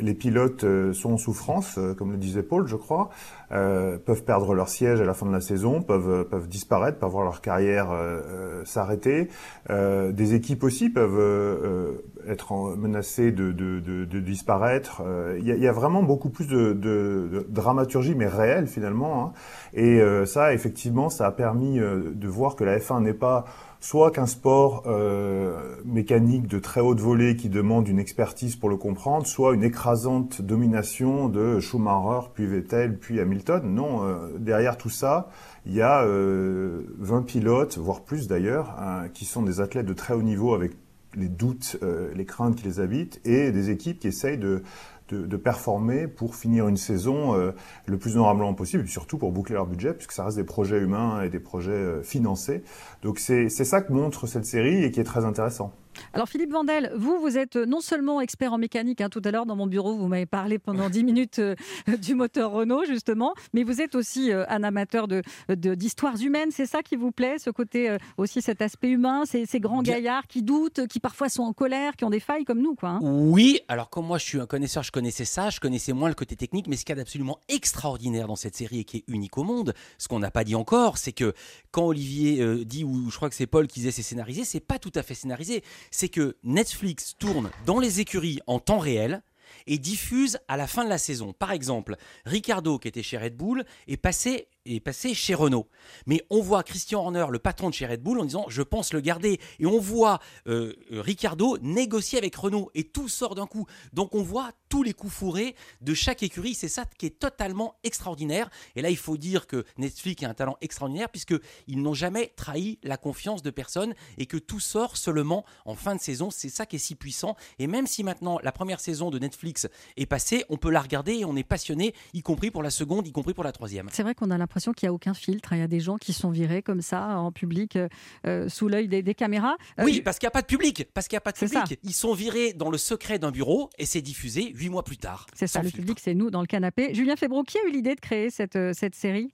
les 0.00 0.14
pilotes 0.14 0.64
euh, 0.64 0.92
sont 0.92 1.14
en 1.14 1.16
souffrance, 1.18 1.78
comme 1.98 2.12
le 2.12 2.18
disait 2.18 2.42
Paul, 2.42 2.66
je 2.66 2.76
crois, 2.76 3.10
euh, 3.52 3.98
peuvent 3.98 4.22
perdre 4.22 4.54
leur 4.54 4.68
siège 4.68 5.00
à 5.00 5.04
la 5.04 5.12
fin 5.12 5.26
de 5.26 5.32
la 5.32 5.40
saison, 5.40 5.82
peuvent 5.82 6.24
peuvent 6.28 6.46
disparaître, 6.46 6.98
peuvent 6.98 7.10
voir 7.10 7.24
leur 7.24 7.40
carrière 7.40 7.88
euh, 7.90 8.64
s'arrêter. 8.64 9.28
Euh, 9.70 10.12
des 10.12 10.34
équipes 10.34 10.62
aussi 10.62 10.88
peuvent 10.88 11.98
être 12.28 12.52
en, 12.52 12.76
menacées 12.76 13.32
de, 13.32 13.50
de, 13.50 13.80
de, 13.80 14.20
disparaître. 14.20 15.02
Il 15.38 15.46
y, 15.46 15.66
a 15.66 15.72
vraiment 15.72 16.02
beaucoup 16.02 16.30
plus 16.30 16.46
de, 16.46 16.72
de 16.72 17.46
dramaturgie, 17.48 18.14
mais 18.14 18.28
réelle 18.28 18.68
finalement. 18.68 19.24
Hein. 19.24 19.32
Et 19.74 20.00
ça, 20.26 20.52
effectivement, 20.52 21.08
ça 21.08 21.26
a 21.26 21.32
permis 21.32 21.78
de 21.78 22.28
voir 22.28 22.54
que 22.54 22.64
la 22.64 22.78
F1 22.78 23.02
n'est 23.02 23.14
pas 23.14 23.44
soit 23.80 24.10
qu'un 24.10 24.26
sport 24.26 24.84
euh, 24.86 25.76
mécanique 25.84 26.46
de 26.46 26.58
très 26.58 26.80
haute 26.80 27.00
volée 27.00 27.34
qui 27.34 27.48
demande 27.48 27.88
une 27.88 27.98
expertise 27.98 28.54
pour 28.56 28.68
le 28.68 28.76
comprendre, 28.76 29.26
soit 29.26 29.54
une 29.54 29.64
écrasante 29.64 30.42
domination 30.42 31.28
de 31.28 31.60
Schumacher, 31.60 32.28
puis 32.34 32.46
Vettel, 32.46 32.98
puis 32.98 33.20
Hamilton. 33.20 33.62
Non, 33.64 34.04
euh, 34.04 34.38
derrière 34.38 34.76
tout 34.76 34.90
ça, 34.90 35.30
il 35.64 35.74
y 35.74 35.80
a 35.80 36.04
euh, 36.04 36.82
20 36.98 37.22
pilotes, 37.22 37.78
voire 37.78 38.02
plus 38.02 38.28
d'ailleurs, 38.28 38.76
hein, 38.78 39.08
qui 39.12 39.24
sont 39.24 39.42
des 39.42 39.60
athlètes 39.60 39.86
de 39.86 39.94
très 39.94 40.12
haut 40.14 40.22
niveau 40.22 40.54
avec 40.54 40.72
les 41.14 41.28
doutes, 41.28 41.76
euh, 41.82 42.12
les 42.14 42.24
craintes 42.24 42.56
qui 42.56 42.64
les 42.66 42.80
habitent, 42.80 43.20
et 43.24 43.50
des 43.50 43.70
équipes 43.70 43.98
qui 43.98 44.08
essayent 44.08 44.38
de, 44.38 44.62
de, 45.10 45.26
de, 45.26 45.36
performer 45.36 46.06
pour 46.06 46.34
finir 46.34 46.68
une 46.68 46.76
saison 46.76 47.34
euh, 47.34 47.52
le 47.86 47.98
plus 47.98 48.16
honorablement 48.16 48.54
possible, 48.54 48.84
et 48.84 48.86
surtout 48.86 49.18
pour 49.18 49.32
boucler 49.32 49.54
leur 49.54 49.66
budget, 49.66 49.92
puisque 49.92 50.12
ça 50.12 50.24
reste 50.24 50.36
des 50.36 50.44
projets 50.44 50.78
humains 50.78 51.22
et 51.22 51.28
des 51.28 51.40
projets 51.40 51.72
euh, 51.72 52.02
financés. 52.02 52.62
Donc 53.02 53.18
c'est 53.18 53.48
ça 53.48 53.80
que 53.80 53.92
montre 53.92 54.26
cette 54.26 54.46
série 54.46 54.84
et 54.84 54.90
qui 54.90 55.00
est 55.00 55.04
très 55.04 55.24
intéressant. 55.24 55.72
Alors 56.12 56.28
Philippe 56.28 56.52
Vandel, 56.52 56.92
vous, 56.96 57.18
vous 57.20 57.38
êtes 57.38 57.56
non 57.56 57.80
seulement 57.80 58.20
expert 58.20 58.52
en 58.52 58.58
mécanique, 58.58 59.00
hein, 59.00 59.08
tout 59.08 59.22
à 59.24 59.30
l'heure 59.30 59.46
dans 59.46 59.56
mon 59.56 59.66
bureau, 59.66 59.96
vous 59.96 60.08
m'avez 60.08 60.26
parlé 60.26 60.58
pendant 60.58 60.88
10 60.88 61.04
minutes 61.04 61.38
euh, 61.38 61.54
du 62.02 62.14
moteur 62.14 62.50
Renault, 62.52 62.84
justement, 62.84 63.34
mais 63.52 63.62
vous 63.62 63.80
êtes 63.80 63.94
aussi 63.94 64.32
euh, 64.32 64.44
un 64.48 64.62
amateur 64.62 65.08
d'histoires 65.08 66.14
de, 66.14 66.18
de, 66.18 66.24
humaines, 66.24 66.50
c'est 66.50 66.66
ça 66.66 66.82
qui 66.82 66.96
vous 66.96 67.12
plaît, 67.12 67.38
ce 67.38 67.50
côté 67.50 67.90
euh, 67.90 67.98
aussi 68.16 68.42
cet 68.42 68.62
aspect 68.62 68.90
humain, 68.90 69.24
ces, 69.26 69.46
ces 69.46 69.60
grands 69.60 69.82
Bien. 69.82 69.94
gaillards 69.94 70.26
qui 70.26 70.42
doutent, 70.42 70.86
qui 70.88 71.00
parfois 71.00 71.28
sont 71.28 71.42
en 71.42 71.52
colère, 71.52 71.96
qui 71.96 72.04
ont 72.04 72.10
des 72.10 72.20
failles 72.20 72.44
comme 72.44 72.60
nous. 72.60 72.74
Quoi, 72.74 72.90
hein? 72.90 73.00
Oui, 73.02 73.60
alors 73.68 73.90
comme 73.90 74.06
moi 74.06 74.18
je 74.18 74.24
suis 74.24 74.40
un 74.40 74.46
connaisseur, 74.46 74.82
je 74.82 74.92
connaissais 74.92 75.24
ça, 75.24 75.50
je 75.50 75.60
connaissais 75.60 75.92
moins 75.92 76.08
le 76.08 76.14
côté 76.14 76.36
technique, 76.36 76.66
mais 76.66 76.76
ce 76.76 76.84
qu'il 76.84 76.94
y 76.94 76.98
a 76.98 77.00
d'absolument 77.00 77.38
extraordinaire 77.48 78.26
dans 78.26 78.36
cette 78.36 78.56
série 78.56 78.80
et 78.80 78.84
qui 78.84 78.98
est 78.98 79.04
unique 79.08 79.38
au 79.38 79.44
monde, 79.44 79.74
ce 79.98 80.08
qu'on 80.08 80.18
n'a 80.18 80.30
pas 80.30 80.44
dit 80.44 80.54
encore, 80.54 80.98
c'est 80.98 81.12
que 81.12 81.34
quand 81.70 81.86
Olivier 81.86 82.40
euh, 82.40 82.64
dit, 82.64 82.84
ou 82.84 83.10
je 83.10 83.16
crois 83.16 83.28
que 83.28 83.34
c'est 83.34 83.46
Paul 83.46 83.66
qui 83.66 83.80
disait 83.80 83.90
c'est 83.90 84.02
scénarisé, 84.02 84.44
c'est 84.44 84.60
pas 84.60 84.78
tout 84.78 84.92
à 84.94 85.02
fait 85.02 85.14
scénarisé, 85.14 85.62
c'est 85.90 86.08
que 86.08 86.36
Netflix 86.42 87.16
tourne 87.18 87.50
dans 87.66 87.78
les 87.78 88.00
écuries 88.00 88.40
en 88.46 88.58
temps 88.58 88.78
réel 88.78 89.22
et 89.66 89.78
diffuse 89.78 90.38
à 90.48 90.56
la 90.56 90.66
fin 90.66 90.84
de 90.84 90.88
la 90.88 90.98
saison. 90.98 91.32
Par 91.32 91.52
exemple, 91.52 91.96
Ricardo, 92.24 92.78
qui 92.78 92.88
était 92.88 93.02
chez 93.02 93.18
Red 93.18 93.36
Bull, 93.36 93.64
est 93.88 93.96
passé 93.96 94.48
est 94.66 94.80
passé 94.80 95.14
chez 95.14 95.34
Renault. 95.34 95.68
Mais 96.06 96.24
on 96.30 96.40
voit 96.42 96.62
Christian 96.62 97.00
Horner, 97.00 97.26
le 97.30 97.38
patron 97.38 97.70
de 97.70 97.74
chez 97.74 97.86
Red 97.86 98.02
Bull, 98.02 98.20
en 98.20 98.24
disant 98.24 98.46
je 98.48 98.62
pense 98.62 98.92
le 98.92 99.00
garder. 99.00 99.40
Et 99.58 99.66
on 99.66 99.78
voit 99.78 100.20
euh, 100.46 100.74
Ricardo 100.90 101.58
négocier 101.58 102.18
avec 102.18 102.34
Renault 102.36 102.70
et 102.74 102.84
tout 102.84 103.08
sort 103.08 103.34
d'un 103.34 103.46
coup. 103.46 103.66
Donc 103.92 104.14
on 104.14 104.22
voit 104.22 104.52
tous 104.68 104.82
les 104.82 104.92
coups 104.92 105.12
fourrés 105.12 105.56
de 105.80 105.94
chaque 105.94 106.22
écurie. 106.22 106.54
C'est 106.54 106.68
ça 106.68 106.84
qui 106.98 107.06
est 107.06 107.18
totalement 107.18 107.76
extraordinaire. 107.82 108.50
Et 108.76 108.82
là, 108.82 108.90
il 108.90 108.96
faut 108.96 109.16
dire 109.16 109.46
que 109.46 109.64
Netflix 109.78 110.22
a 110.22 110.28
un 110.28 110.34
talent 110.34 110.56
extraordinaire 110.60 111.08
puisqu'ils 111.08 111.82
n'ont 111.82 111.94
jamais 111.94 112.32
trahi 112.36 112.78
la 112.82 112.96
confiance 112.96 113.42
de 113.42 113.50
personne 113.50 113.94
et 114.18 114.26
que 114.26 114.36
tout 114.36 114.60
sort 114.60 114.96
seulement 114.96 115.44
en 115.64 115.74
fin 115.74 115.94
de 115.94 116.00
saison. 116.00 116.30
C'est 116.30 116.48
ça 116.48 116.66
qui 116.66 116.76
est 116.76 116.80
si 116.80 116.94
puissant. 116.94 117.36
Et 117.58 117.66
même 117.66 117.86
si 117.86 118.04
maintenant 118.04 118.38
la 118.42 118.52
première 118.52 118.80
saison 118.80 119.10
de 119.10 119.18
Netflix 119.18 119.68
est 119.96 120.06
passée, 120.06 120.44
on 120.48 120.56
peut 120.56 120.70
la 120.70 120.80
regarder 120.80 121.14
et 121.14 121.24
on 121.24 121.36
est 121.36 121.44
passionné, 121.44 121.94
y 122.12 122.22
compris 122.22 122.50
pour 122.50 122.62
la 122.62 122.70
seconde, 122.70 123.06
y 123.06 123.12
compris 123.12 123.34
pour 123.34 123.44
la 123.44 123.52
troisième. 123.52 123.88
C'est 123.92 124.02
vrai 124.02 124.14
qu'on 124.14 124.30
a 124.30 124.38
l'impression 124.38 124.49
qu'il 124.54 124.86
n'y 124.86 124.90
a 124.90 124.92
aucun 124.92 125.14
filtre. 125.14 125.52
Il 125.52 125.58
y 125.58 125.62
a 125.62 125.68
des 125.68 125.80
gens 125.80 125.96
qui 125.96 126.12
sont 126.12 126.30
virés 126.30 126.62
comme 126.62 126.82
ça 126.82 127.18
en 127.18 127.32
public 127.32 127.78
euh, 128.26 128.48
sous 128.48 128.68
l'œil 128.68 128.88
des, 128.88 129.02
des, 129.02 129.14
caméras. 129.14 129.56
Euh, 129.78 129.84
oui, 129.84 130.00
parce 130.00 130.18
qu'il 130.18 130.26
n'y 130.26 130.30
a 130.30 130.32
pas 130.32 130.42
de 130.42 130.46
public. 130.46 130.88
Parce 130.92 131.08
qu'il 131.08 131.14
n'y 131.14 131.18
a 131.18 131.22
pas 131.22 131.32
de 131.32 131.38
public. 131.38 131.66
Ça. 131.68 131.74
Ils 131.82 131.94
sont 131.94 132.14
virés 132.14 132.52
dans 132.52 132.70
le 132.70 132.78
secret 132.78 133.18
d'un 133.18 133.30
bureau 133.30 133.70
et 133.78 133.86
c'est 133.86 134.02
diffusé 134.02 134.52
huit 134.54 134.68
mois 134.68 134.84
plus 134.84 134.98
tard. 134.98 135.26
C'est 135.34 135.46
ça, 135.46 135.62
le 135.62 135.70
public, 135.70 135.98
c'est 136.00 136.14
nous 136.14 136.30
dans 136.30 136.40
le 136.40 136.46
canapé. 136.46 136.94
Julien 136.94 137.16
Febro, 137.16 137.42
qui 137.42 137.58
a 137.58 137.62
eu 137.68 137.72
l'idée 137.72 137.94
de 137.94 138.00
créer 138.00 138.30
cette, 138.30 138.56
euh, 138.56 138.72
cette 138.74 138.94
série? 138.94 139.32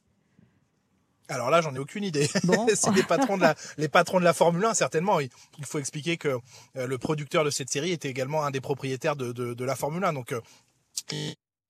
Alors 1.28 1.50
là, 1.50 1.60
j'en 1.60 1.74
ai 1.74 1.78
aucune 1.78 2.04
idée. 2.04 2.28
Bon. 2.44 2.66
c'est 2.74 2.94
les 2.94 3.02
patrons 3.02 3.36
de 3.36 3.42
la, 3.42 3.54
les 3.78 3.88
patrons 3.88 4.20
de 4.20 4.24
la 4.24 4.32
Formule 4.32 4.64
1, 4.64 4.74
certainement. 4.74 5.18
Il 5.20 5.30
faut 5.64 5.78
expliquer 5.78 6.16
que 6.16 6.38
euh, 6.76 6.86
le 6.86 6.98
producteur 6.98 7.44
de 7.44 7.50
cette 7.50 7.70
série 7.70 7.90
était 7.90 8.08
également 8.08 8.44
un 8.44 8.50
des 8.50 8.60
propriétaires 8.60 9.16
de, 9.16 9.32
de, 9.32 9.54
de 9.54 9.64
la 9.64 9.74
Formule 9.74 10.04
1. 10.04 10.12
Donc, 10.12 10.32
euh, 10.32 10.40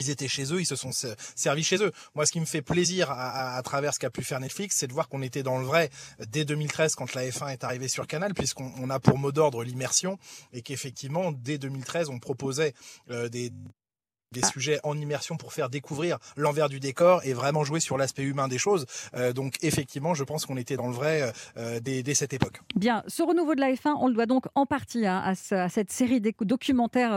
ils 0.01 0.11
étaient 0.11 0.29
chez 0.29 0.53
eux, 0.53 0.61
ils 0.61 0.67
se 0.67 0.77
sont 0.77 0.91
servis 1.35 1.65
chez 1.65 1.83
eux. 1.83 1.93
Moi, 2.15 2.27
ce 2.27 2.33
qui 2.33 2.41
me 2.41 2.45
fait 2.45 2.63
plaisir 2.63 3.11
à, 3.11 3.61
travers 3.63 3.95
ce 3.95 3.99
qu'a 3.99 4.11
pu 4.11 4.23
faire 4.23 4.41
Netflix, 4.41 4.77
c'est 4.77 4.87
de 4.87 4.93
voir 4.93 5.09
qu'on 5.09 5.23
était 5.23 5.43
dans 5.43 5.59
le 5.59 5.65
vrai 5.65 5.91
dès 6.29 6.45
2013 6.45 6.95
quand 6.95 7.15
la 7.15 7.27
F1 7.27 7.53
est 7.53 7.65
arrivée 7.65 7.89
sur 7.89 8.07
Canal, 8.07 8.35
puisqu'on 8.35 8.91
a 8.91 9.01
pour 9.01 9.19
mot 9.19 9.33
d'ordre 9.33 9.65
l'immersion 9.65 10.19
et 10.53 10.63
qu'effectivement, 10.63 11.33
dès 11.33 11.59
2013, 11.59 12.09
on 12.11 12.19
proposait 12.19 12.75
euh, 13.11 13.29
des 13.29 13.53
des 14.33 14.41
ah. 14.43 14.49
sujets 14.49 14.81
en 14.83 14.97
immersion 14.97 15.37
pour 15.37 15.53
faire 15.53 15.71
découvrir 15.71 16.19
l'envers 16.37 16.69
du 16.69 16.81
décor 16.81 17.21
et 17.25 17.33
vraiment 17.33 17.65
jouer 17.65 17.81
sur 17.81 17.97
l'aspect 17.97 18.23
humain 18.23 18.49
des 18.49 18.59
choses. 18.59 18.87
Euh, 19.15 19.33
donc 19.33 19.55
effectivement, 19.63 20.15
je 20.15 20.25
pense 20.25 20.47
qu'on 20.47 20.57
était 20.57 20.77
dans 20.77 20.89
le 20.89 20.95
vrai 20.95 21.33
euh, 21.57 21.81
dès, 21.81 22.15
cette 22.15 22.33
époque. 22.33 22.61
Bien, 22.75 23.03
ce 23.07 23.23
renouveau 23.23 23.55
de 23.55 23.61
la 23.61 23.73
F1, 23.73 23.95
on 24.01 24.09
le 24.09 24.15
doit 24.15 24.27
donc 24.27 24.47
en 24.55 24.67
partie 24.67 25.07
hein, 25.07 25.23
à, 25.25 25.69
cette 25.69 25.93
série 25.93 26.21
documentaire 26.21 27.13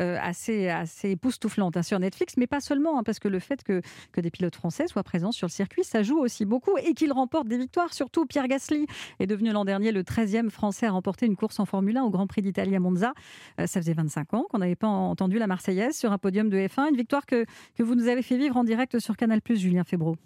euh, 0.00 0.18
assez, 0.20 0.68
assez 0.68 1.10
époustouflante 1.10 1.76
hein, 1.76 1.82
sur 1.82 1.98
Netflix, 1.98 2.34
mais 2.36 2.46
pas 2.46 2.60
seulement, 2.60 2.98
hein, 2.98 3.02
parce 3.02 3.18
que 3.18 3.28
le 3.28 3.38
fait 3.38 3.62
que, 3.62 3.82
que 4.12 4.20
des 4.20 4.30
pilotes 4.30 4.56
français 4.56 4.86
soient 4.88 5.02
présents 5.02 5.32
sur 5.32 5.46
le 5.46 5.52
circuit, 5.52 5.84
ça 5.84 6.02
joue 6.02 6.18
aussi 6.18 6.44
beaucoup 6.44 6.76
et 6.78 6.94
qu'ils 6.94 7.12
remportent 7.12 7.48
des 7.48 7.58
victoires. 7.58 7.92
Surtout 7.92 8.26
Pierre 8.26 8.48
Gasly 8.48 8.86
est 9.20 9.26
devenu 9.26 9.52
l'an 9.52 9.64
dernier 9.64 9.92
le 9.92 10.02
13e 10.02 10.50
français 10.50 10.86
à 10.86 10.90
remporter 10.90 11.26
une 11.26 11.36
course 11.36 11.60
en 11.60 11.66
Formule 11.66 11.96
1 11.96 12.04
au 12.04 12.10
Grand 12.10 12.26
Prix 12.26 12.42
d'Italie 12.42 12.74
à 12.74 12.80
Monza. 12.80 13.12
ça 13.58 13.80
faisait 13.80 13.92
25 13.92 14.34
ans 14.34 14.46
qu'on 14.50 14.58
n'avait 14.58 14.76
pas 14.76 14.88
entendu 14.88 15.38
la 15.38 15.46
Marseillaise 15.46 15.96
sur 15.96 16.12
un 16.12 16.18
podium 16.18 16.47
de 16.48 16.58
F1. 16.58 16.90
Une 16.90 16.96
victoire 16.96 17.26
que, 17.26 17.44
que 17.76 17.82
vous 17.82 17.94
nous 17.94 18.08
avez 18.08 18.22
fait 18.22 18.36
vivre 18.36 18.56
en 18.56 18.64
direct 18.64 18.98
sur 18.98 19.16
Canal, 19.16 19.40
Julien 19.48 19.84
Febro. 19.84 20.16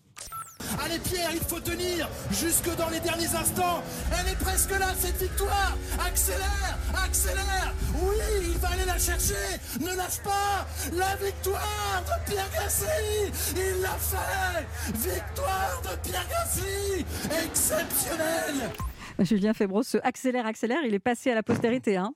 Allez 0.84 0.98
Pierre, 1.00 1.30
il 1.32 1.40
faut 1.40 1.60
tenir 1.60 2.08
jusque 2.30 2.74
dans 2.76 2.88
les 2.88 3.00
derniers 3.00 3.34
instants. 3.34 3.82
Elle 4.10 4.32
est 4.32 4.38
presque 4.38 4.70
là, 4.70 4.88
cette 4.96 5.20
victoire. 5.20 5.76
Accélère, 6.06 6.78
accélère. 7.04 7.74
Oui, 8.00 8.16
il 8.42 8.58
va 8.58 8.68
aller 8.68 8.84
la 8.86 8.98
chercher. 8.98 9.34
Ne 9.80 9.96
lâche 9.96 10.22
pas. 10.22 10.66
La 10.96 11.16
victoire 11.16 12.02
de 12.06 12.30
Pierre 12.30 12.48
Gasly. 12.52 13.32
Il 13.56 13.82
l'a 13.82 13.96
fait. 13.98 14.66
Victoire 14.94 15.82
de 15.82 16.08
Pierre 16.08 16.26
Gasly. 16.28 17.04
Exceptionnel. 17.44 18.70
Julien 19.20 19.52
Febro 19.54 19.82
se 19.82 19.98
accélère, 20.02 20.46
accélère. 20.46 20.80
Il 20.86 20.94
est 20.94 20.98
passé 20.98 21.30
à 21.30 21.34
la 21.34 21.42
postérité. 21.42 21.96
Hein 21.96 22.12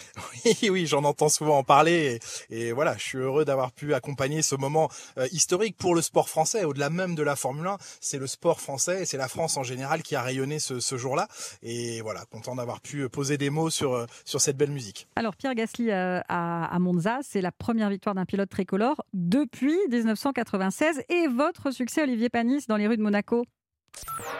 oui, 0.44 0.70
oui, 0.70 0.86
j'en 0.86 1.04
entends 1.04 1.28
souvent 1.28 1.58
en 1.58 1.64
parler 1.64 2.18
et, 2.50 2.72
voilà, 2.72 2.96
je 2.96 3.02
suis 3.02 3.18
heureux 3.18 3.44
d'avoir 3.44 3.72
pu 3.72 3.94
accompagner 3.94 4.42
ce 4.42 4.54
moment 4.54 4.88
euh, 5.18 5.26
historique 5.32 5.76
pour 5.76 5.94
le 5.94 6.02
sport 6.02 6.28
français. 6.28 6.64
Au-delà 6.64 6.90
même 6.90 7.14
de 7.14 7.22
la 7.22 7.36
Formule 7.36 7.66
1, 7.66 7.78
c'est 8.00 8.18
le 8.18 8.26
sport 8.26 8.60
français 8.60 9.02
et 9.02 9.04
c'est 9.04 9.16
la 9.16 9.28
France 9.28 9.56
en 9.56 9.62
général 9.62 10.02
qui 10.02 10.16
a 10.16 10.22
rayonné 10.22 10.58
ce, 10.58 10.96
jour-là. 10.96 11.28
Et 11.62 12.00
voilà, 12.02 12.24
content 12.26 12.54
d'avoir 12.54 12.80
pu 12.80 13.08
poser 13.08 13.38
des 13.38 13.50
mots 13.50 13.70
sur, 13.70 13.94
euh, 13.94 14.06
sur 14.24 14.40
cette 14.40 14.56
belle 14.56 14.70
musique. 14.70 15.08
Alors 15.16 15.36
Pierre 15.36 15.54
Gasly 15.54 15.90
euh, 15.90 16.20
à, 16.28 16.74
à 16.74 16.78
Monza, 16.78 17.18
c'est 17.22 17.40
la 17.40 17.52
première 17.52 17.90
victoire 17.90 18.14
d'un 18.14 18.24
pilote 18.24 18.50
tricolore 18.50 19.02
depuis 19.12 19.76
1996 19.90 21.02
et 21.08 21.28
votre 21.28 21.70
succès 21.70 22.02
Olivier 22.02 22.28
Panis 22.28 22.66
dans 22.68 22.76
les 22.76 22.86
rues 22.86 22.96
de 22.96 23.02
Monaco? 23.02 23.44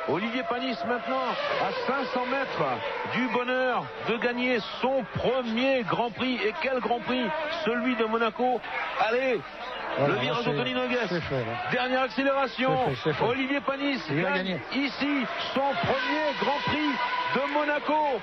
Olivier 0.08 0.42
Panis 0.48 0.76
maintenant 0.86 1.30
à 1.60 1.86
500 1.86 2.26
mètres 2.26 2.64
du 3.14 3.28
bonheur 3.28 3.84
de 4.08 4.16
gagner 4.16 4.58
son 4.80 5.04
premier 5.14 5.82
Grand 5.84 6.10
Prix. 6.10 6.40
Et 6.44 6.52
quel 6.60 6.80
Grand 6.80 7.00
Prix? 7.00 7.24
Celui 7.64 7.94
de 7.96 8.04
Monaco. 8.04 8.60
Allez, 9.00 9.40
le 10.06 10.14
virage 10.14 10.44
d'Anthony 10.44 10.74
Nogues. 10.74 10.98
Dernière 11.70 12.02
accélération. 12.02 12.76
Olivier 13.22 13.60
Panis 13.60 14.00
gagne 14.10 14.58
ici 14.74 15.26
son 15.54 15.60
premier 15.60 16.34
Grand 16.40 16.58
Prix 16.66 16.90
de 17.36 17.52
Monaco. 17.54 18.20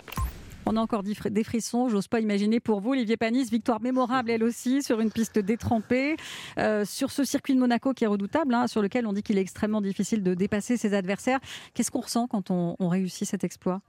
On 0.71 0.77
a 0.77 0.81
encore 0.81 1.01
des 1.01 1.43
frissons, 1.43 1.89
j'ose 1.89 2.07
pas 2.07 2.19
imaginer 2.19 2.59
pour 2.59 2.79
vous. 2.79 2.91
Olivier 2.91 3.17
Panis, 3.17 3.45
victoire 3.45 3.81
mémorable 3.81 4.29
elle 4.29 4.43
aussi 4.43 4.83
sur 4.83 4.99
une 4.99 5.09
piste 5.09 5.39
détrempée, 5.39 6.15
euh, 6.59 6.85
sur 6.85 7.09
ce 7.09 7.23
circuit 7.23 7.55
de 7.55 7.59
Monaco 7.59 7.91
qui 7.95 8.03
est 8.03 8.07
redoutable, 8.07 8.53
hein, 8.53 8.67
sur 8.67 8.83
lequel 8.83 9.07
on 9.07 9.13
dit 9.13 9.23
qu'il 9.23 9.39
est 9.39 9.41
extrêmement 9.41 9.81
difficile 9.81 10.21
de 10.21 10.35
dépasser 10.35 10.77
ses 10.77 10.93
adversaires. 10.93 11.39
Qu'est-ce 11.73 11.89
qu'on 11.89 12.01
ressent 12.01 12.27
quand 12.27 12.51
on, 12.51 12.87
réussit 12.87 13.27
cet 13.27 13.43
exploit? 13.43 13.81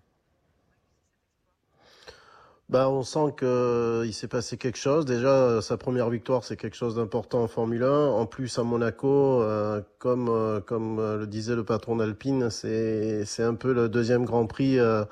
Bah, 2.71 2.89
on 2.89 3.03
sent 3.03 3.35
qu'il 3.37 3.49
euh, 3.49 4.13
s'est 4.13 4.29
passé 4.29 4.57
quelque 4.57 4.79
chose. 4.79 5.05
Déjà, 5.05 5.61
sa 5.61 5.77
première 5.77 6.09
victoire, 6.09 6.45
c'est 6.45 6.57
quelque 6.57 6.77
chose 6.77 6.95
d'important 6.95 7.43
en 7.43 7.49
Formule 7.49 7.83
1. 7.83 8.07
En 8.07 8.25
plus, 8.25 8.59
à 8.59 8.63
Monaco, 8.63 9.43
euh, 9.43 9.83
comme, 9.99 10.31
le 10.31 11.27
disait 11.27 11.57
le 11.57 11.65
patron 11.65 11.97
d'Alpine, 11.97 12.49
c'est 12.49 13.27
un 13.41 13.55
peu 13.55 13.75
le 13.75 13.91
deuxième 13.91 14.25
Grand 14.25 14.47
Prix 14.47 14.79
euh, 14.79 15.05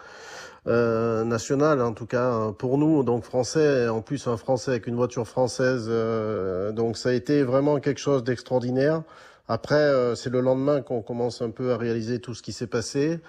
national, 0.69 1.81
en 1.81 1.93
tout 1.93 2.07
cas 2.07 2.31
hein, 2.31 2.53
pour 2.53 2.79
nous, 2.79 3.03
donc 3.03 3.25
français, 3.25 3.89
en 3.89 4.03
plus 4.03 4.27
un 4.27 4.37
français 4.37 4.73
avec 4.73 4.87
une 4.87 4.97
voiture 4.97 5.27
française, 5.27 5.87
euh, 5.89 6.73
donc 6.73 6.97
ça 6.97 7.11
a 7.11 7.13
été 7.13 7.43
vraiment 7.43 7.81
quelque 7.81 8.01
chose 8.01 8.25
d'extraordinaire. 8.25 9.03
Après, 9.49 9.77
euh, 9.77 10.15
c'est 10.15 10.31
le 10.31 10.41
lendemain 10.41 10.83
qu'on 10.83 11.01
commence 11.01 11.41
un 11.41 11.51
peu 11.51 11.73
à 11.73 11.77
réaliser 11.77 12.19
tout 12.19 12.35
ce 12.35 12.43
qui 12.43 12.53
s'est 12.53 12.67
passé. 12.67 13.21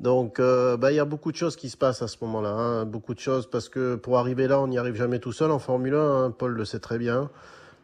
Donc, 0.00 0.40
bah, 0.40 0.92
il 0.92 0.94
y 0.94 1.00
a 1.00 1.04
beaucoup 1.04 1.32
de 1.32 1.36
choses 1.36 1.56
qui 1.56 1.68
se 1.68 1.76
passent 1.76 2.02
à 2.02 2.08
ce 2.08 2.18
moment-là, 2.22 2.50
hein, 2.50 2.84
beaucoup 2.84 3.14
de 3.14 3.18
choses, 3.18 3.50
parce 3.50 3.68
que 3.68 3.96
pour 3.96 4.18
arriver 4.18 4.46
là, 4.46 4.60
on 4.60 4.68
n'y 4.68 4.78
arrive 4.78 4.94
jamais 4.94 5.18
tout 5.18 5.32
seul 5.32 5.50
en 5.50 5.58
Formule 5.58 5.94
1. 5.94 5.98
Hein, 5.98 6.30
Paul 6.30 6.52
le 6.52 6.64
sait 6.64 6.78
très 6.78 6.98
bien. 6.98 7.30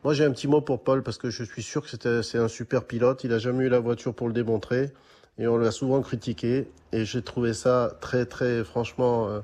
Moi, 0.05 0.15
j'ai 0.15 0.25
un 0.25 0.31
petit 0.31 0.47
mot 0.47 0.61
pour 0.61 0.85
Paul 0.85 1.03
parce 1.03 1.19
que 1.19 1.31
je 1.31 1.43
suis 1.43 1.63
sûr 1.63 1.83
que 1.83 2.23
c'est 2.23 2.39
un 2.39 2.49
super 2.49 2.85
pilote. 2.85 3.25
Il 3.25 3.33
a 3.33 3.39
jamais 3.39 3.65
eu 3.65 3.69
la 3.69 3.81
voiture 3.81 4.15
pour 4.15 4.29
le 4.29 4.33
démontrer 4.33 4.93
et 5.39 5.47
on 5.47 5.57
l'a 5.57 5.71
souvent 5.71 6.01
critiqué 6.01 6.69
et 6.93 7.05
j'ai 7.05 7.23
trouvé 7.23 7.55
ça 7.55 7.93
très 8.01 8.25
très 8.25 8.63
franchement 8.65 9.29
euh, 9.29 9.41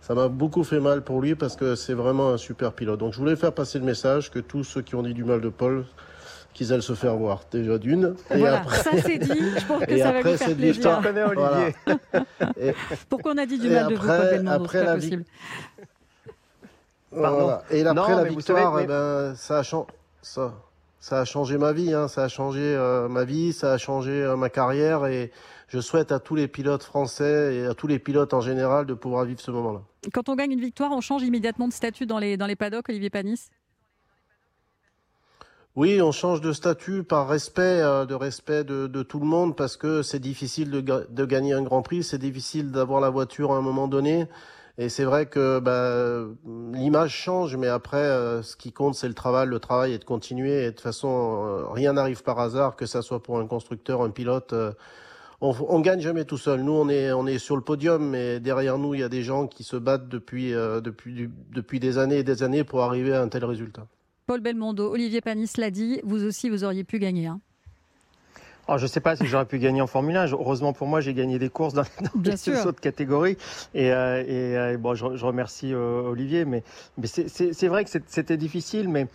ça 0.00 0.14
m'a 0.14 0.28
beaucoup 0.28 0.64
fait 0.64 0.80
mal 0.80 1.02
pour 1.02 1.20
lui 1.20 1.34
parce 1.34 1.56
que 1.56 1.74
c'est 1.74 1.92
vraiment 1.92 2.30
un 2.30 2.38
super 2.38 2.72
pilote. 2.72 2.98
Donc 2.98 3.12
je 3.12 3.18
voulais 3.18 3.36
faire 3.36 3.52
passer 3.52 3.78
le 3.78 3.84
message 3.84 4.30
que 4.30 4.38
tous 4.38 4.64
ceux 4.64 4.82
qui 4.82 4.94
ont 4.94 5.02
dit 5.02 5.14
du 5.14 5.24
mal 5.24 5.40
de 5.40 5.50
Paul 5.50 5.84
qu'ils 6.52 6.72
aillent 6.72 6.82
se 6.82 6.94
faire 6.94 7.16
voir 7.16 7.42
déjà 7.50 7.78
d'une. 7.78 8.14
Voilà, 8.28 8.60
après... 8.60 8.76
ça 8.78 8.90
c'est 9.04 9.18
dit. 9.18 9.28
Je 9.58 9.66
pense 9.66 9.84
que 9.84 9.98
ça 9.98 10.12
va 10.12 10.22
vous 10.22 10.36
faire 10.36 10.56
plaisir. 10.56 11.02
Olivier. 11.28 11.74
et... 12.70 12.74
Pourquoi 13.08 13.32
on 13.32 13.38
a 13.38 13.46
dit 13.46 13.58
du 13.58 13.68
mal 13.68 13.88
de 13.88 13.94
vous, 13.94 14.06
Paul 14.06 14.30
Belmondo? 14.30 14.64
Après 14.64 14.84
la 14.84 14.94
possible. 14.94 15.24
Voilà. 17.12 17.62
Et 17.70 17.84
après 17.84 18.14
la 18.14 18.24
victoire, 18.24 18.74
savez, 18.74 18.76
mais... 18.76 18.84
eh 18.84 18.86
ben, 18.86 19.34
ça 19.36 19.58
a 19.58 19.62
changé. 19.62 19.86
Ça 20.22 20.54
ça 21.00 21.20
a 21.20 21.24
changé 21.24 21.56
ma 21.56 21.72
vie, 21.72 21.94
hein, 21.94 22.08
ça 22.08 22.24
a 22.24 22.28
changé 22.28 22.60
euh, 22.60 23.08
ma 23.08 23.24
vie, 23.24 23.54
ça 23.54 23.72
a 23.72 23.78
changé 23.78 24.10
euh, 24.10 24.36
ma 24.36 24.50
carrière 24.50 25.06
et 25.06 25.32
je 25.68 25.80
souhaite 25.80 26.12
à 26.12 26.20
tous 26.20 26.34
les 26.34 26.46
pilotes 26.46 26.82
français 26.82 27.56
et 27.56 27.66
à 27.66 27.74
tous 27.74 27.86
les 27.86 27.98
pilotes 27.98 28.34
en 28.34 28.42
général 28.42 28.84
de 28.84 28.92
pouvoir 28.92 29.24
vivre 29.24 29.40
ce 29.40 29.50
moment-là. 29.50 29.80
Quand 30.12 30.28
on 30.28 30.36
gagne 30.36 30.52
une 30.52 30.60
victoire, 30.60 30.92
on 30.92 31.00
change 31.00 31.22
immédiatement 31.22 31.68
de 31.68 31.72
statut 31.72 32.04
dans 32.04 32.18
les, 32.18 32.36
dans 32.36 32.46
les 32.46 32.56
paddocks, 32.56 32.88
Olivier 32.90 33.08
Panis? 33.08 33.48
Oui, 35.74 36.02
on 36.02 36.12
change 36.12 36.42
de 36.42 36.52
statut 36.52 37.02
par 37.02 37.28
respect, 37.28 37.62
euh, 37.62 38.04
de 38.04 38.14
respect 38.14 38.64
de, 38.64 38.86
de, 38.86 39.02
tout 39.02 39.20
le 39.20 39.26
monde, 39.26 39.56
parce 39.56 39.78
que 39.78 40.02
c'est 40.02 40.18
difficile 40.18 40.70
de, 40.70 40.80
de, 40.80 41.24
gagner 41.24 41.54
un 41.54 41.62
Grand 41.62 41.80
Prix, 41.80 42.02
c'est 42.02 42.18
difficile 42.18 42.72
d'avoir 42.72 43.00
la 43.00 43.08
voiture 43.08 43.52
à 43.52 43.56
un 43.56 43.62
moment 43.62 43.88
donné. 43.88 44.26
Et 44.80 44.88
c'est 44.88 45.04
vrai 45.04 45.26
que 45.26 45.58
bah, 45.58 46.24
l'image 46.72 47.14
change, 47.14 47.54
mais 47.54 47.66
après, 47.66 47.98
euh, 47.98 48.42
ce 48.42 48.56
qui 48.56 48.72
compte, 48.72 48.94
c'est 48.94 49.08
le 49.08 49.14
travail. 49.14 49.46
Le 49.46 49.60
travail 49.60 49.92
est 49.92 49.98
de 49.98 50.06
continuer. 50.06 50.62
Et 50.62 50.64
de 50.64 50.70
toute 50.70 50.80
façon, 50.80 51.44
euh, 51.44 51.66
rien 51.70 51.92
n'arrive 51.92 52.22
par 52.22 52.40
hasard, 52.40 52.76
que 52.76 52.86
ça 52.86 53.02
soit 53.02 53.22
pour 53.22 53.38
un 53.38 53.46
constructeur, 53.46 54.00
un 54.00 54.08
pilote. 54.08 54.54
Euh, 54.54 54.72
on, 55.42 55.54
on 55.68 55.80
gagne 55.80 56.00
jamais 56.00 56.24
tout 56.24 56.38
seul. 56.38 56.62
Nous, 56.62 56.72
on 56.72 56.88
est, 56.88 57.12
on 57.12 57.26
est 57.26 57.36
sur 57.36 57.56
le 57.56 57.62
podium, 57.62 58.08
mais 58.08 58.40
derrière 58.40 58.78
nous, 58.78 58.94
il 58.94 59.00
y 59.00 59.04
a 59.04 59.10
des 59.10 59.22
gens 59.22 59.46
qui 59.48 59.64
se 59.64 59.76
battent 59.76 60.08
depuis, 60.08 60.52
depuis, 60.52 61.28
depuis 61.52 61.78
des 61.78 61.98
années 61.98 62.20
et 62.20 62.24
des 62.24 62.42
années 62.42 62.64
pour 62.64 62.82
arriver 62.82 63.12
à 63.12 63.20
un 63.20 63.28
tel 63.28 63.44
résultat. 63.44 63.86
Paul 64.24 64.40
Belmondo, 64.40 64.90
Olivier 64.90 65.20
Panis 65.20 65.50
l'a 65.58 65.70
dit, 65.70 66.00
vous 66.04 66.24
aussi, 66.24 66.48
vous 66.48 66.64
auriez 66.64 66.84
pu 66.84 66.98
gagner. 66.98 67.26
Hein. 67.26 67.40
Alors, 68.70 68.78
je 68.78 68.84
ne 68.84 68.88
sais 68.88 69.00
pas 69.00 69.16
si 69.16 69.26
j'aurais 69.26 69.46
pu 69.46 69.58
gagner 69.58 69.80
en 69.80 69.88
Formule 69.88 70.16
1. 70.16 70.28
Heureusement 70.28 70.72
pour 70.72 70.86
moi, 70.86 71.00
j'ai 71.00 71.12
gagné 71.12 71.40
des 71.40 71.48
courses 71.48 71.74
dans, 71.74 71.82
dans 72.14 72.30
les 72.30 72.66
autres 72.66 72.80
catégories. 72.80 73.36
Et, 73.74 73.90
euh, 73.90 74.22
et 74.22 74.56
euh, 74.56 74.78
bon, 74.78 74.94
je, 74.94 75.16
je 75.16 75.26
remercie 75.26 75.74
euh, 75.74 76.02
Olivier. 76.02 76.44
Mais, 76.44 76.62
mais 76.96 77.08
c'est 77.08 77.66
vrai 77.66 77.84
que 77.84 77.90
c'était 78.06 78.36
difficile. 78.36 78.88
Mais, 78.88 79.08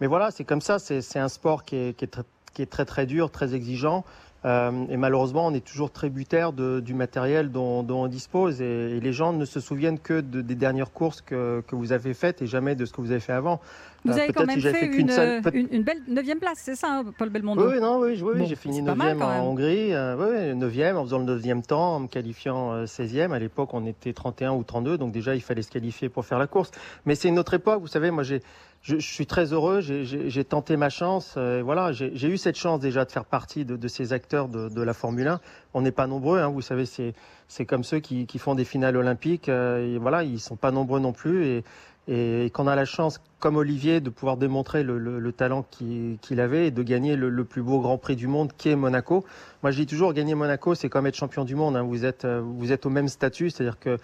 mais 0.00 0.06
voilà, 0.06 0.30
c'est 0.30 0.44
comme 0.44 0.62
ça. 0.62 0.78
C'est 0.78 1.18
un 1.18 1.28
sport 1.28 1.64
qui 1.64 1.76
est, 1.76 1.98
qui, 1.98 2.06
est 2.06 2.08
très, 2.08 2.22
qui 2.54 2.62
est 2.62 2.66
très 2.66 2.86
très 2.86 3.04
dur, 3.04 3.30
très 3.30 3.54
exigeant. 3.54 4.06
Euh, 4.44 4.86
et 4.90 4.96
malheureusement, 4.96 5.46
on 5.46 5.54
est 5.54 5.64
toujours 5.64 5.90
tributaire 5.90 6.52
de, 6.52 6.80
du 6.80 6.92
matériel 6.92 7.50
dont, 7.50 7.82
dont 7.82 8.04
on 8.04 8.08
dispose. 8.08 8.60
Et, 8.60 8.96
et, 8.96 9.00
les 9.00 9.12
gens 9.12 9.32
ne 9.32 9.44
se 9.44 9.58
souviennent 9.58 9.98
que 9.98 10.20
de, 10.20 10.42
des 10.42 10.54
dernières 10.54 10.92
courses 10.92 11.22
que, 11.22 11.62
que 11.66 11.74
vous 11.74 11.92
avez 11.92 12.12
faites 12.12 12.42
et 12.42 12.46
jamais 12.46 12.74
de 12.74 12.84
ce 12.84 12.92
que 12.92 13.00
vous 13.00 13.10
avez 13.10 13.20
fait 13.20 13.32
avant. 13.32 13.60
Vous 14.04 14.12
avez 14.12 14.34
quand 14.34 14.44
même 14.44 14.60
fait, 14.60 14.84
une, 14.84 15.10
une, 15.10 15.68
une, 15.72 15.82
belle 15.82 16.02
neuvième 16.08 16.38
place, 16.38 16.58
c'est 16.58 16.74
ça, 16.74 16.88
hein, 16.90 17.04
Paul 17.16 17.30
Belmondo 17.30 17.70
Oui, 17.70 17.80
non, 17.80 18.00
oui, 18.00 18.20
oui, 18.22 18.46
j'ai 18.46 18.54
fini 18.54 18.82
neuvième 18.82 19.22
en 19.22 19.48
Hongrie, 19.48 19.94
euh, 19.94 20.16
oui, 20.18 20.54
neuvième 20.54 20.98
en 20.98 21.04
faisant 21.04 21.18
le 21.18 21.24
neuvième 21.24 21.62
temps, 21.62 21.96
en 21.96 22.00
me 22.00 22.06
qualifiant 22.06 22.84
16e. 22.84 23.30
Euh, 23.30 23.34
à 23.34 23.38
l'époque, 23.38 23.70
on 23.72 23.86
était 23.86 24.12
31 24.12 24.52
ou 24.52 24.62
32, 24.62 24.98
donc 24.98 25.10
déjà, 25.10 25.34
il 25.34 25.40
fallait 25.40 25.62
se 25.62 25.70
qualifier 25.70 26.10
pour 26.10 26.26
faire 26.26 26.38
la 26.38 26.46
course. 26.46 26.70
Mais 27.06 27.14
c'est 27.14 27.28
une 27.28 27.38
autre 27.38 27.54
époque, 27.54 27.80
vous 27.80 27.86
savez, 27.86 28.10
moi, 28.10 28.24
j'ai 28.24 28.42
je, 28.84 28.98
je, 28.98 29.14
suis 29.14 29.26
très 29.26 29.54
heureux, 29.54 29.80
j'ai 29.80 30.44
tenté 30.44 30.76
ma 30.76 30.90
chance. 30.90 31.34
Euh, 31.38 31.62
voilà, 31.64 31.92
j'ai 31.92 32.28
eu 32.28 32.36
cette 32.36 32.56
chance 32.56 32.80
déjà 32.80 33.06
de 33.06 33.10
faire 33.10 33.24
partie 33.24 33.64
de, 33.64 33.76
de 33.76 33.88
ces 33.88 34.12
acteurs 34.12 34.48
de, 34.48 34.68
de, 34.68 34.82
la 34.82 34.92
Formule 34.92 35.26
1. 35.26 35.40
On 35.72 35.80
n'est 35.80 35.90
pas 35.90 36.06
nombreux, 36.06 36.38
hein, 36.38 36.48
vous 36.48 36.60
savez, 36.60 36.84
c'est 36.84 37.64
comme 37.64 37.82
ceux 37.82 38.00
qui, 38.00 38.26
qui, 38.26 38.38
font 38.38 38.54
des 38.54 38.66
finales 38.66 38.98
olympiques. 38.98 39.48
Euh, 39.48 39.94
et 39.94 39.98
voilà, 39.98 40.22
ils 40.22 40.38
sont 40.38 40.56
pas 40.56 40.70
nombreux 40.70 41.00
non 41.00 41.12
plus. 41.12 41.46
Et, 41.46 41.64
et 42.06 42.50
qu'on 42.52 42.66
a 42.66 42.76
la 42.76 42.84
chance, 42.84 43.18
comme 43.38 43.56
Olivier, 43.56 44.02
de 44.02 44.10
pouvoir 44.10 44.36
démontrer 44.36 44.82
le, 44.82 44.98
le, 44.98 45.18
le 45.18 45.32
talent 45.32 45.64
qu'il 45.70 46.40
avait 46.40 46.66
et 46.66 46.70
de 46.70 46.82
gagner 46.82 47.16
le, 47.16 47.30
le, 47.30 47.44
plus 47.44 47.62
beau 47.62 47.80
Grand 47.80 47.96
Prix 47.96 48.16
du 48.16 48.26
monde 48.26 48.52
qui 48.58 48.68
est 48.68 48.76
Monaco. 48.76 49.24
Moi, 49.62 49.70
je 49.70 49.78
dis 49.78 49.86
toujours, 49.86 50.12
gagner 50.12 50.34
Monaco, 50.34 50.74
c'est 50.74 50.90
comme 50.90 51.06
être 51.06 51.16
champion 51.16 51.46
du 51.46 51.54
monde. 51.54 51.74
Hein. 51.74 51.84
Vous 51.84 52.04
êtes, 52.04 52.26
vous 52.26 52.70
êtes 52.70 52.84
au 52.84 52.90
même 52.90 53.08
statut, 53.08 53.48
c'est-à-dire 53.48 53.78
que 53.78 53.96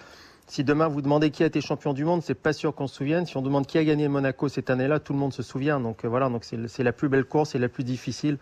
Si 0.50 0.64
demain 0.64 0.88
vous 0.88 1.00
demandez 1.00 1.30
qui 1.30 1.44
a 1.44 1.46
été 1.46 1.60
champion 1.60 1.92
du 1.92 2.04
monde, 2.04 2.22
c'est 2.24 2.34
pas 2.34 2.52
sûr 2.52 2.74
qu'on 2.74 2.88
se 2.88 2.96
souvienne. 2.96 3.24
Si 3.24 3.36
on 3.36 3.40
demande 3.40 3.68
qui 3.68 3.78
a 3.78 3.84
gagné 3.84 4.08
Monaco 4.08 4.48
cette 4.48 4.68
année-là, 4.68 4.98
tout 4.98 5.12
le 5.12 5.18
monde 5.20 5.32
se 5.32 5.44
souvient. 5.44 5.78
Donc 5.78 6.04
euh, 6.04 6.08
voilà, 6.08 6.28
donc 6.28 6.42
c'est 6.42 6.82
la 6.82 6.92
plus 6.92 7.08
belle 7.08 7.24
course 7.24 7.54
et 7.54 7.60
la 7.60 7.68
plus 7.68 7.84
difficile. 7.84 8.36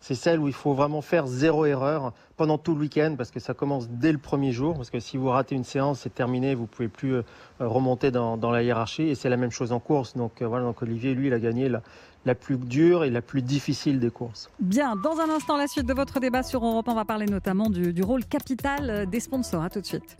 C'est 0.00 0.14
celle 0.14 0.38
où 0.38 0.48
il 0.48 0.52
faut 0.52 0.74
vraiment 0.74 1.00
faire 1.00 1.26
zéro 1.26 1.64
erreur 1.64 2.12
pendant 2.36 2.58
tout 2.58 2.74
le 2.74 2.80
week-end 2.80 3.14
parce 3.16 3.30
que 3.30 3.40
ça 3.40 3.54
commence 3.54 3.88
dès 3.88 4.12
le 4.12 4.18
premier 4.18 4.52
jour. 4.52 4.74
Parce 4.74 4.90
que 4.90 5.00
si 5.00 5.16
vous 5.16 5.28
ratez 5.30 5.54
une 5.54 5.64
séance, 5.64 6.00
c'est 6.00 6.14
terminé, 6.14 6.54
vous 6.54 6.66
pouvez 6.66 6.88
plus 6.88 7.14
euh, 7.14 7.22
remonter 7.58 8.10
dans, 8.10 8.36
la 8.36 8.62
hiérarchie. 8.62 9.04
Et 9.04 9.14
c'est 9.14 9.30
la 9.30 9.38
même 9.38 9.50
chose 9.50 9.72
en 9.72 9.80
course. 9.80 10.14
Donc 10.14 10.42
euh, 10.42 10.46
voilà, 10.46 10.66
donc 10.66 10.82
Olivier, 10.82 11.14
lui, 11.14 11.28
il 11.28 11.32
a 11.32 11.38
gagné 11.38 11.70
la, 11.70 11.80
la 12.26 12.34
plus 12.34 12.58
dure 12.58 13.04
et 13.04 13.10
la 13.10 13.22
plus 13.22 13.40
difficile 13.40 14.00
des 14.00 14.10
courses. 14.10 14.50
Bien, 14.58 14.96
dans 14.96 15.18
un 15.20 15.30
instant, 15.30 15.56
la 15.56 15.68
suite 15.68 15.86
de 15.86 15.94
votre 15.94 16.20
débat 16.20 16.42
sur 16.42 16.64
Europe, 16.64 16.86
on 16.88 16.94
va 16.94 17.04
parler 17.04 17.26
notamment 17.26 17.70
du, 17.70 18.02
rôle 18.02 18.24
capital 18.24 18.90
euh, 18.90 19.06
des 19.06 19.20
sponsors. 19.20 19.62
À 19.62 19.70
tout 19.70 19.80
de 19.80 19.86
suite. 19.86 20.16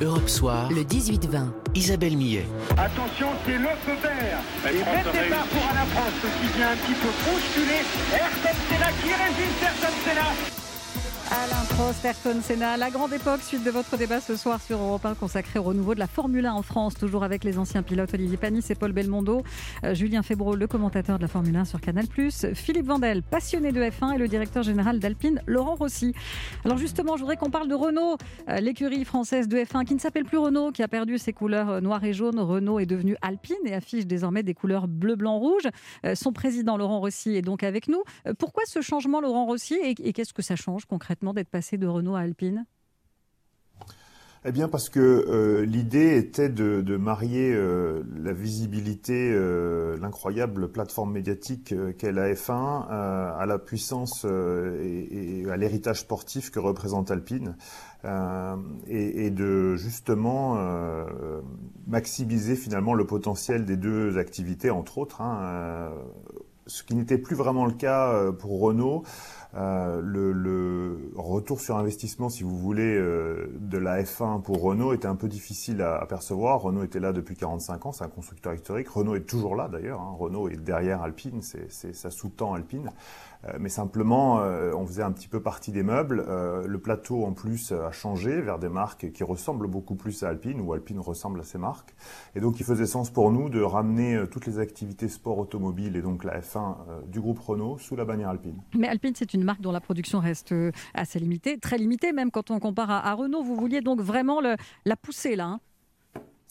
Europe 0.00 0.28
Soir, 0.28 0.70
le 0.70 0.82
18-20, 0.82 1.46
Isabelle 1.74 2.16
Millet. 2.16 2.46
Attention, 2.76 3.28
c'est 3.44 3.58
le 3.58 3.68
feu 3.84 3.94
vert. 4.02 4.40
Et 4.66 4.78
bel 4.78 5.24
départ 5.24 5.46
pour 5.46 5.62
Alain 5.70 5.86
France 5.86 6.32
qui 6.40 6.56
vient 6.56 6.70
un 6.70 6.76
petit 6.76 6.94
peu 6.94 7.08
bousculer. 7.26 7.82
Ayrton 8.12 8.58
Senna 8.68 8.92
qui 9.02 9.08
résiste, 9.08 9.62
Ayrton 9.62 9.94
Senna. 10.04 10.57
Alain 11.38 11.64
Prost, 11.76 12.04
Ayrton 12.04 12.40
Senna, 12.42 12.76
la 12.76 12.90
grande 12.90 13.12
époque, 13.12 13.42
suite 13.42 13.62
de 13.62 13.70
votre 13.70 13.96
débat 13.96 14.20
ce 14.20 14.34
soir 14.34 14.60
sur 14.60 14.76
Europe 14.80 15.06
1 15.06 15.14
consacré 15.14 15.60
au 15.60 15.62
renouveau 15.62 15.94
de 15.94 16.00
la 16.00 16.08
Formule 16.08 16.46
1 16.46 16.52
en 16.52 16.62
France, 16.62 16.94
toujours 16.94 17.22
avec 17.22 17.44
les 17.44 17.58
anciens 17.58 17.84
pilotes 17.84 18.12
Olivier 18.12 18.36
Panis 18.36 18.64
et 18.70 18.74
Paul 18.74 18.90
Belmondo, 18.90 19.44
euh, 19.84 19.94
Julien 19.94 20.24
Febro, 20.24 20.56
le 20.56 20.66
commentateur 20.66 21.16
de 21.18 21.22
la 21.22 21.28
Formule 21.28 21.54
1 21.54 21.64
sur 21.64 21.80
Canal+, 21.80 22.06
Philippe 22.54 22.86
Vandel, 22.86 23.22
passionné 23.22 23.70
de 23.70 23.80
F1 23.80 24.16
et 24.16 24.18
le 24.18 24.26
directeur 24.26 24.64
général 24.64 24.98
d'Alpine, 24.98 25.40
Laurent 25.46 25.76
Rossi. 25.76 26.12
Alors 26.64 26.76
justement, 26.76 27.14
je 27.16 27.20
voudrais 27.20 27.36
qu'on 27.36 27.50
parle 27.50 27.68
de 27.68 27.74
Renault, 27.76 28.16
euh, 28.48 28.56
l'écurie 28.58 29.04
française 29.04 29.46
de 29.46 29.58
F1 29.58 29.84
qui 29.84 29.94
ne 29.94 30.00
s'appelle 30.00 30.24
plus 30.24 30.38
Renault, 30.38 30.72
qui 30.72 30.82
a 30.82 30.88
perdu 30.88 31.18
ses 31.18 31.32
couleurs 31.32 31.70
euh, 31.70 31.80
noires 31.80 32.02
et 32.02 32.14
jaunes. 32.14 32.40
Renault 32.40 32.80
est 32.80 32.86
devenu 32.86 33.14
Alpine 33.22 33.54
et 33.64 33.74
affiche 33.74 34.06
désormais 34.06 34.42
des 34.42 34.54
couleurs 34.54 34.88
bleu, 34.88 35.14
blanc, 35.14 35.38
rouge. 35.38 35.68
son 36.14 36.32
président 36.32 36.76
Laurent 36.76 36.98
Rossi 36.98 37.36
est 37.36 37.42
donc 37.42 37.62
avec 37.62 37.86
nous. 37.86 38.02
pourquoi 38.40 38.64
ce 38.66 38.80
changement 38.80 39.20
Laurent 39.20 39.46
Rossi 39.46 39.74
et, 39.74 39.94
et 40.02 40.12
qu'est-ce 40.12 40.32
que 40.32 40.42
ça 40.42 40.56
change 40.56 40.84
concrètement 40.86 41.27
d'être 41.34 41.50
passé 41.50 41.78
de 41.78 41.86
Renault 41.86 42.16
à 42.16 42.20
Alpine? 42.20 42.64
Eh 44.44 44.52
bien 44.52 44.68
parce 44.68 44.88
que 44.88 45.00
euh, 45.00 45.66
l'idée 45.66 46.16
était 46.16 46.48
de, 46.48 46.96
marier 46.96 47.52
euh, 47.52 48.04
la 48.16 48.32
visibilité, 48.32 49.32
euh, 49.32 49.98
l'incroyable 50.00 50.70
plateforme 50.70 51.12
médiatique 51.12 51.74
qu'est 51.98 52.12
la 52.12 52.32
F1 52.32 52.86
à 52.88 53.44
la 53.46 53.58
puissance 53.58 54.24
et, 54.24 55.44
à 55.50 55.56
l'héritage 55.56 56.00
sportif 56.00 56.50
que 56.50 56.60
représente 56.60 57.10
Alpine 57.10 57.56
et, 58.86 59.30
de 59.30 59.74
justement 59.76 60.56
maximiser 61.86 62.54
finalement 62.54 62.94
le 62.94 63.06
potentiel 63.06 63.64
des 63.64 63.76
deux 63.76 64.18
activités 64.18 64.70
entre 64.70 64.98
autres. 64.98 65.20
Hein, 65.20 65.90
ce 66.66 66.82
qui 66.82 66.94
n'était 66.94 67.18
plus 67.18 67.34
vraiment 67.34 67.66
le 67.66 67.72
cas 67.72 68.32
pour 68.32 68.60
Renault. 68.60 69.02
Euh, 69.54 70.00
le, 70.02 71.10
retour 71.16 71.60
sur 71.60 71.76
investissement, 71.76 72.28
si 72.28 72.42
vous 72.42 72.56
voulez, 72.56 72.94
euh, 72.96 73.50
de 73.58 73.78
la 73.78 74.02
F1 74.02 74.42
pour 74.42 74.60
Renault 74.60 74.92
était 74.92 75.06
un 75.06 75.16
peu 75.16 75.28
difficile 75.28 75.82
à, 75.82 76.04
percevoir. 76.06 76.60
Renault 76.60 76.84
était 76.84 77.00
là 77.00 77.12
depuis 77.12 77.34
45 77.34 77.86
ans, 77.86 77.92
c'est 77.92 78.04
un 78.04 78.08
constructeur 78.08 78.52
historique. 78.54 78.88
Renault 78.88 79.14
est 79.14 79.28
toujours 79.28 79.56
là 79.56 79.68
d'ailleurs. 79.68 80.00
Hein. 80.00 80.14
Renault 80.18 80.48
est 80.48 80.56
derrière 80.56 81.02
Alpine, 81.02 81.40
c'est, 81.42 81.70
ça 81.70 82.10
sous-tend 82.10 82.54
Alpine. 82.54 82.90
Euh, 83.44 83.56
mais 83.60 83.68
simplement, 83.68 84.40
euh, 84.40 84.72
on 84.74 84.86
faisait 84.86 85.02
un 85.02 85.12
petit 85.12 85.28
peu 85.28 85.40
partie 85.40 85.70
des 85.70 85.82
meubles. 85.82 86.24
Euh, 86.28 86.66
le 86.66 86.78
plateau, 86.78 87.24
en 87.24 87.32
plus, 87.32 87.72
a 87.72 87.92
changé 87.92 88.40
vers 88.40 88.58
des 88.58 88.68
marques 88.68 89.12
qui 89.12 89.24
ressemblent 89.24 89.68
beaucoup 89.68 89.94
plus 89.94 90.22
à 90.22 90.28
Alpine, 90.28 90.60
ou 90.60 90.72
Alpine 90.72 90.98
ressemble 90.98 91.40
à 91.40 91.44
ces 91.44 91.58
marques. 91.58 91.94
Et 92.34 92.40
donc, 92.40 92.60
il 92.60 92.66
faisait 92.66 92.86
sens 92.86 93.10
pour 93.10 93.30
nous 93.30 93.48
de 93.48 93.60
ramener 93.60 94.24
toutes 94.30 94.46
les 94.46 94.58
activités 94.58 95.08
sport 95.08 95.38
automobile 95.38 95.96
et 95.96 96.02
donc 96.02 96.24
la 96.24 96.40
F1 96.40 96.76
du 97.06 97.20
groupe 97.20 97.38
Renault 97.38 97.78
sous 97.78 97.96
la 97.96 98.04
bannière 98.04 98.30
Alpine. 98.30 98.60
Mais 98.76 98.88
Alpine, 98.88 99.12
c'est 99.14 99.34
une 99.34 99.44
marque 99.44 99.60
dont 99.60 99.72
la 99.72 99.80
production 99.80 100.20
reste 100.20 100.54
assez 100.94 101.18
limitée, 101.18 101.58
très 101.58 101.78
limitée 101.78 102.12
même 102.12 102.30
quand 102.30 102.50
on 102.50 102.58
compare 102.58 102.90
à, 102.90 103.12
Renault. 103.14 103.42
Vous 103.42 103.56
vouliez 103.56 103.80
donc 103.80 104.00
vraiment 104.00 104.40
la 104.40 104.96
pousser 104.96 105.36
là 105.36 105.46
hein? 105.46 105.60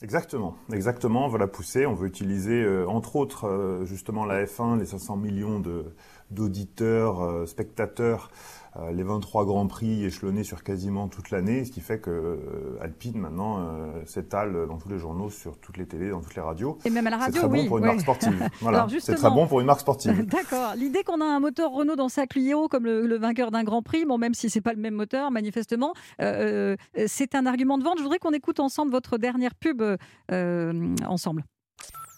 Exactement, 0.04 0.56
exactement. 0.71 1.26
On 1.26 1.28
veut 1.28 1.39
la 1.39 1.47
pousser. 1.47 1.88
On 1.88 1.95
veut 1.95 2.08
utiliser, 2.08 2.67
entre 2.88 3.15
autres, 3.15 3.82
justement 3.86 4.26
la 4.26 4.45
F1, 4.45 4.78
les 4.78 4.86
500 4.86 5.17
millions 5.17 5.60
de, 5.60 5.86
d'auditeurs, 6.32 7.24
euh, 7.24 7.46
spectateurs 7.46 8.30
euh, 8.76 8.92
les 8.92 9.04
23 9.04 9.46
grands 9.46 9.66
prix 9.66 10.06
échelonnés 10.06 10.44
sur 10.44 10.63
quasiment 10.63 11.08
toute 11.08 11.32
l'année, 11.32 11.66
ce 11.66 11.72
qui 11.72 11.82
fait 11.82 12.00
que 12.00 12.12
euh, 12.12 12.78
Alpine 12.82 13.18
maintenant 13.18 13.68
s'étale 14.06 14.68
dans 14.68 14.78
tous 14.78 14.90
les 14.90 15.00
journaux, 15.00 15.30
sur 15.30 15.58
toutes 15.58 15.78
les 15.78 15.88
télés, 15.88 16.10
dans 16.10 16.22
toutes 16.22 16.36
les 16.36 16.42
radios. 16.42 16.78
Et 16.86 16.90
même 16.90 17.08
à 17.08 17.10
la 17.10 17.18
radio, 17.18 17.42
C'est 17.42 17.48
très 17.48 17.58
bon 17.58 17.68
pour 17.68 17.78
une 17.80 17.86
marque 17.86 18.02
sportive. 18.02 18.50
Voilà, 18.62 18.88
c'est 19.00 19.16
très 19.16 19.30
bon 19.30 19.48
pour 19.48 19.60
une 19.62 19.66
marque 19.66 19.80
sportive. 19.80 20.26
D'accord. 20.26 20.74
L'idée 20.76 21.04
qu'on 21.04 21.22
a 21.22 21.26
un 21.26 21.40
moteur 21.40 21.72
Renault 21.72 21.96
dans 21.96 22.10
sa 22.10 22.28
Clio 22.28 22.68
comme 22.68 22.86
le, 22.86 23.18
vainqueur 23.18 23.52
d'un 23.52 23.63
Grand 23.63 23.82
Prix, 23.82 24.06
bon 24.06 24.18
même 24.18 24.34
si 24.34 24.50
c'est 24.50 24.62
pas 24.62 24.74
le 24.74 24.80
même 24.80 24.94
moteur, 24.94 25.32
manifestement, 25.32 25.94
c'est 26.20 27.36
un 27.36 27.46
argument 27.46 27.78
de 27.78 27.84
vente. 27.84 27.98
Je 27.98 28.04
voudrais 28.04 28.20
qu'on 28.20 28.34
écoute 28.34 28.60
ensemble 28.60 28.92
votre 28.92 29.18
dernière 29.18 29.56
pub 29.56 29.82
ensemble. 30.30 31.44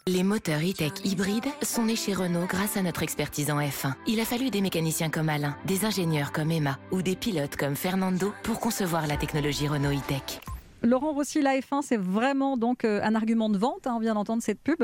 Les 0.07 0.23
moteurs 0.23 0.61
e-tech 0.61 0.93
hybrides 1.03 1.45
sont 1.61 1.85
nés 1.85 1.95
chez 1.95 2.13
Renault 2.13 2.47
grâce 2.47 2.77
à 2.77 2.81
notre 2.81 3.03
expertise 3.03 3.51
en 3.51 3.59
F1. 3.59 3.93
Il 4.07 4.19
a 4.19 4.25
fallu 4.25 4.49
des 4.49 4.61
mécaniciens 4.61 5.09
comme 5.09 5.29
Alain, 5.29 5.55
des 5.65 5.85
ingénieurs 5.85 6.31
comme 6.31 6.51
Emma 6.51 6.79
ou 6.91 7.01
des 7.01 7.15
pilotes 7.15 7.55
comme 7.55 7.75
Fernando 7.75 8.33
pour 8.43 8.59
concevoir 8.59 9.07
la 9.07 9.17
technologie 9.17 9.67
Renault 9.67 9.91
e-tech. 9.91 10.41
Laurent 10.81 11.13
Rossi, 11.13 11.41
la 11.41 11.59
F1, 11.59 11.81
c'est 11.83 11.99
vraiment 11.99 12.57
donc 12.57 12.85
euh, 12.85 13.01
un 13.03 13.13
argument 13.13 13.49
de 13.49 13.57
vente. 13.57 13.85
Hein, 13.85 13.93
on 13.97 13.99
vient 13.99 14.13
d'entendre 14.13 14.41
cette 14.41 14.61
pub? 14.61 14.83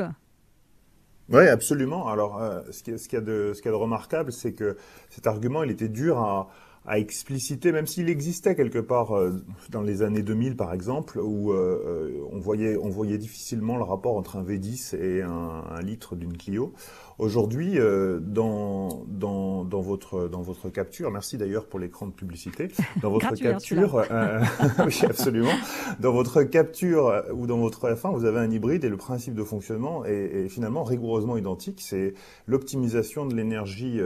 Oui, 1.28 1.48
absolument. 1.48 2.06
Alors, 2.06 2.40
euh, 2.40 2.60
ce 2.70 2.82
qu'il 2.82 2.94
y, 2.94 3.16
a 3.16 3.20
de, 3.20 3.52
remarquable, 3.70 4.30
c'est 4.30 4.52
que 4.52 4.76
cet 5.10 5.26
argument, 5.26 5.64
il 5.64 5.70
était 5.70 5.88
dur 5.88 6.18
à, 6.18 6.48
à 6.86 6.98
expliciter, 6.98 7.72
même 7.72 7.86
s'il 7.86 8.08
existait 8.08 8.54
quelque 8.54 8.78
part 8.78 9.16
euh, 9.16 9.32
dans 9.70 9.82
les 9.82 10.02
années 10.02 10.22
2000 10.22 10.56
par 10.56 10.72
exemple, 10.72 11.18
où 11.18 11.52
euh, 11.52 11.82
euh, 11.84 12.28
on, 12.30 12.38
voyait, 12.38 12.76
on 12.76 12.88
voyait 12.88 13.18
difficilement 13.18 13.76
le 13.76 13.82
rapport 13.82 14.16
entre 14.16 14.36
un 14.36 14.44
V10 14.44 14.96
et 14.96 15.22
un, 15.22 15.64
un 15.68 15.80
litre 15.80 16.14
d'une 16.14 16.36
Clio. 16.36 16.72
Aujourd'hui, 17.18 17.78
dans, 18.20 19.04
dans, 19.06 19.64
dans, 19.64 19.80
votre, 19.80 20.28
dans 20.28 20.42
votre 20.42 20.68
capture, 20.68 21.10
merci 21.10 21.38
d'ailleurs 21.38 21.66
pour 21.66 21.78
l'écran 21.78 22.06
de 22.06 22.12
publicité, 22.12 22.68
dans 23.00 23.10
votre 23.10 23.26
hein, 23.26 23.34
capture, 23.34 24.04
oui 24.84 25.00
absolument, 25.02 25.54
dans 26.00 26.12
votre 26.12 26.42
capture 26.42 27.24
ou 27.32 27.46
dans 27.46 27.58
votre 27.58 27.88
F1, 27.88 28.12
vous 28.12 28.24
avez 28.24 28.38
un 28.38 28.50
hybride 28.50 28.84
et 28.84 28.88
le 28.88 28.96
principe 28.96 29.34
de 29.34 29.44
fonctionnement 29.44 30.04
est, 30.04 30.44
est 30.44 30.48
finalement 30.48 30.84
rigoureusement 30.84 31.36
identique. 31.36 31.80
C'est 31.80 32.14
l'optimisation 32.46 33.26
de 33.26 33.34
l'énergie 33.34 34.00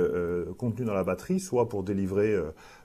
contenue 0.58 0.86
dans 0.86 0.94
la 0.94 1.04
batterie, 1.04 1.40
soit 1.40 1.68
pour 1.68 1.82
délivrer 1.82 2.36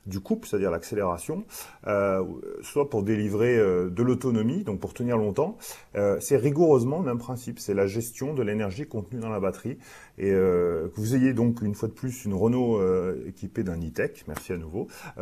du 0.05 0.19
couple, 0.19 0.47
c'est-à-dire 0.47 0.71
l'accélération, 0.71 1.45
euh, 1.87 2.23
soit 2.61 2.89
pour 2.89 3.03
délivrer 3.03 3.57
euh, 3.57 3.89
de 3.89 4.03
l'autonomie, 4.03 4.63
donc 4.63 4.79
pour 4.79 4.93
tenir 4.93 5.17
longtemps. 5.17 5.57
Euh, 5.95 6.19
c'est 6.19 6.37
rigoureusement 6.37 6.99
le 6.99 7.05
même 7.05 7.17
principe, 7.17 7.59
c'est 7.59 7.73
la 7.73 7.87
gestion 7.87 8.33
de 8.33 8.43
l'énergie 8.43 8.85
contenue 8.85 9.19
dans 9.19 9.29
la 9.29 9.39
batterie. 9.39 9.77
Et 10.17 10.31
que 10.31 10.91
vous 10.95 11.15
ayez 11.15 11.33
donc 11.33 11.61
une 11.61 11.75
fois 11.75 11.89
de 11.89 11.93
plus 11.93 12.25
une 12.25 12.33
Renault 12.33 12.81
équipée 13.25 13.63
d'un 13.63 13.77
e-tech, 13.79 14.23
merci 14.27 14.53
à 14.53 14.57
nouveau, 14.57 14.87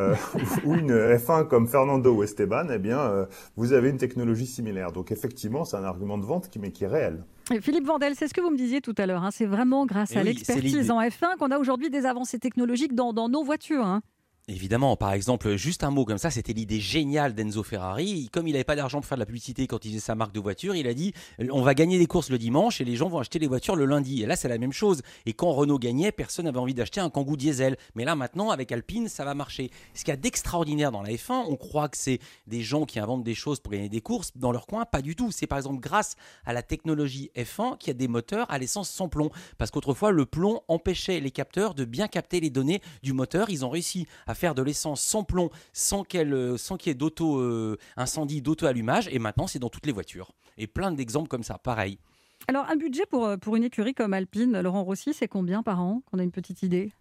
ou 0.65 0.75
une 0.75 0.93
F1 0.93 1.47
comme 1.47 1.67
Fernando 1.67 2.13
ou 2.13 2.23
Esteban, 2.23 2.67
eh 2.71 2.77
bien, 2.77 3.27
vous 3.55 3.73
avez 3.73 3.89
une 3.89 3.97
technologie 3.97 4.45
similaire. 4.45 4.91
Donc 4.91 5.11
effectivement, 5.11 5.65
c'est 5.65 5.77
un 5.77 5.83
argument 5.83 6.17
de 6.17 6.25
vente 6.25 6.49
qui, 6.49 6.59
mais 6.59 6.71
qui 6.71 6.83
est 6.83 6.87
réel. 6.87 7.23
Philippe 7.61 7.85
Vandel, 7.85 8.15
c'est 8.15 8.27
ce 8.27 8.33
que 8.33 8.41
vous 8.41 8.51
me 8.51 8.57
disiez 8.57 8.81
tout 8.81 8.95
à 8.97 9.05
l'heure. 9.05 9.23
Hein. 9.23 9.31
c'est 9.31 9.45
vraiment 9.45 9.85
grâce 9.85 10.15
à 10.15 10.23
l'expertise 10.23 10.91
en 10.91 11.01
F1 11.01 11.37
qu'on 11.37 11.51
a 11.51 11.57
aujourd'hui 11.57 11.89
des 11.89 12.05
avancées 12.05 12.39
technologiques 12.39 12.95
dans, 12.95 13.13
dans 13.13 13.29
nos 13.29 13.43
voitures. 13.43 13.85
Hein. 13.85 14.01
Évidemment, 14.49 14.97
par 14.97 15.13
exemple, 15.13 15.55
juste 15.55 15.85
un 15.85 15.89
mot 15.89 16.03
comme 16.03 16.17
ça, 16.17 16.29
c'était 16.29 16.51
l'idée 16.51 16.81
géniale 16.81 17.33
d'Enzo 17.33 17.63
Ferrari. 17.63 18.27
Comme 18.29 18.45
il 18.45 18.51
n'avait 18.51 18.65
pas 18.65 18.75
d'argent 18.75 18.99
pour 18.99 19.07
faire 19.07 19.17
de 19.17 19.21
la 19.21 19.25
publicité 19.25 19.67
quand 19.67 19.85
il 19.85 19.91
faisait 19.91 20.01
sa 20.01 20.15
marque 20.15 20.33
de 20.33 20.39
voiture, 20.41 20.75
il 20.75 20.85
a 20.85 20.93
dit 20.93 21.13
on 21.49 21.61
va 21.61 21.73
gagner 21.73 21.97
des 21.97 22.07
courses 22.07 22.29
le 22.29 22.37
dimanche 22.37 22.81
et 22.81 22.83
les 22.83 22.97
gens 22.97 23.07
vont 23.07 23.19
acheter 23.19 23.39
les 23.39 23.47
voitures 23.47 23.77
le 23.77 23.85
lundi. 23.85 24.21
Et 24.21 24.25
là, 24.25 24.35
c'est 24.35 24.49
la 24.49 24.57
même 24.57 24.73
chose. 24.73 25.01
Et 25.25 25.31
quand 25.31 25.53
Renault 25.53 25.79
gagnait, 25.79 26.11
personne 26.11 26.43
n'avait 26.43 26.57
envie 26.57 26.73
d'acheter 26.73 26.99
un 26.99 27.09
Kangoo 27.09 27.37
diesel. 27.37 27.77
Mais 27.95 28.03
là, 28.03 28.17
maintenant, 28.17 28.49
avec 28.49 28.73
Alpine, 28.73 29.07
ça 29.07 29.23
va 29.23 29.33
marcher. 29.33 29.71
Ce 29.93 30.03
qu'il 30.03 30.09
y 30.09 30.11
a 30.11 30.17
d'extraordinaire 30.17 30.91
dans 30.91 31.03
la 31.03 31.11
F1, 31.11 31.45
on 31.47 31.55
croit 31.55 31.87
que 31.87 31.97
c'est 31.97 32.19
des 32.45 32.63
gens 32.63 32.83
qui 32.83 32.99
inventent 32.99 33.23
des 33.23 33.35
choses 33.35 33.61
pour 33.61 33.71
gagner 33.71 33.87
des 33.87 34.01
courses. 34.01 34.31
Dans 34.35 34.51
leur 34.51 34.67
coin, 34.67 34.83
pas 34.83 35.01
du 35.01 35.15
tout. 35.15 35.31
C'est 35.31 35.47
par 35.47 35.57
exemple 35.57 35.79
grâce 35.79 36.17
à 36.43 36.51
la 36.51 36.63
technologie 36.63 37.31
F1 37.37 37.77
qu'il 37.77 37.87
y 37.87 37.91
a 37.91 37.93
des 37.93 38.09
moteurs 38.09 38.51
à 38.51 38.57
l'essence 38.57 38.89
sans 38.89 39.07
plomb. 39.07 39.29
Parce 39.57 39.71
qu'autrefois, 39.71 40.11
le 40.11 40.25
plomb 40.25 40.63
empêchait 40.67 41.21
les 41.21 41.31
capteurs 41.31 41.75
de 41.75 41.85
bien 41.85 42.09
capter 42.09 42.41
les 42.41 42.49
données 42.49 42.81
du 43.03 43.13
moteur. 43.13 43.49
Ils 43.49 43.63
ont 43.63 43.69
réussi 43.69 44.05
à 44.27 44.32
faire 44.33 44.55
de 44.55 44.61
l'essence 44.61 45.01
sans 45.01 45.23
plomb, 45.23 45.49
sans 45.73 46.03
qu'il 46.03 46.19
y 46.19 46.89
ait 46.89 46.93
d'auto, 46.93 47.39
euh, 47.39 47.77
incendie, 47.97 48.41
d'auto-allumage. 48.41 49.07
Et 49.11 49.19
maintenant, 49.19 49.47
c'est 49.47 49.59
dans 49.59 49.69
toutes 49.69 49.85
les 49.85 49.91
voitures. 49.91 50.31
Et 50.57 50.67
plein 50.67 50.91
d'exemples 50.91 51.29
comme 51.29 51.43
ça, 51.43 51.57
pareil. 51.57 51.99
Alors, 52.47 52.69
un 52.69 52.75
budget 52.75 53.05
pour, 53.05 53.25
euh, 53.25 53.37
pour 53.37 53.55
une 53.55 53.63
écurie 53.63 53.93
comme 53.93 54.13
Alpine, 54.13 54.59
Laurent 54.61 54.83
Rossi, 54.83 55.13
c'est 55.13 55.27
combien 55.27 55.63
par 55.63 55.81
an 55.81 56.01
Qu'on 56.05 56.19
a 56.19 56.23
une 56.23 56.31
petite 56.31 56.63
idée? 56.63 56.91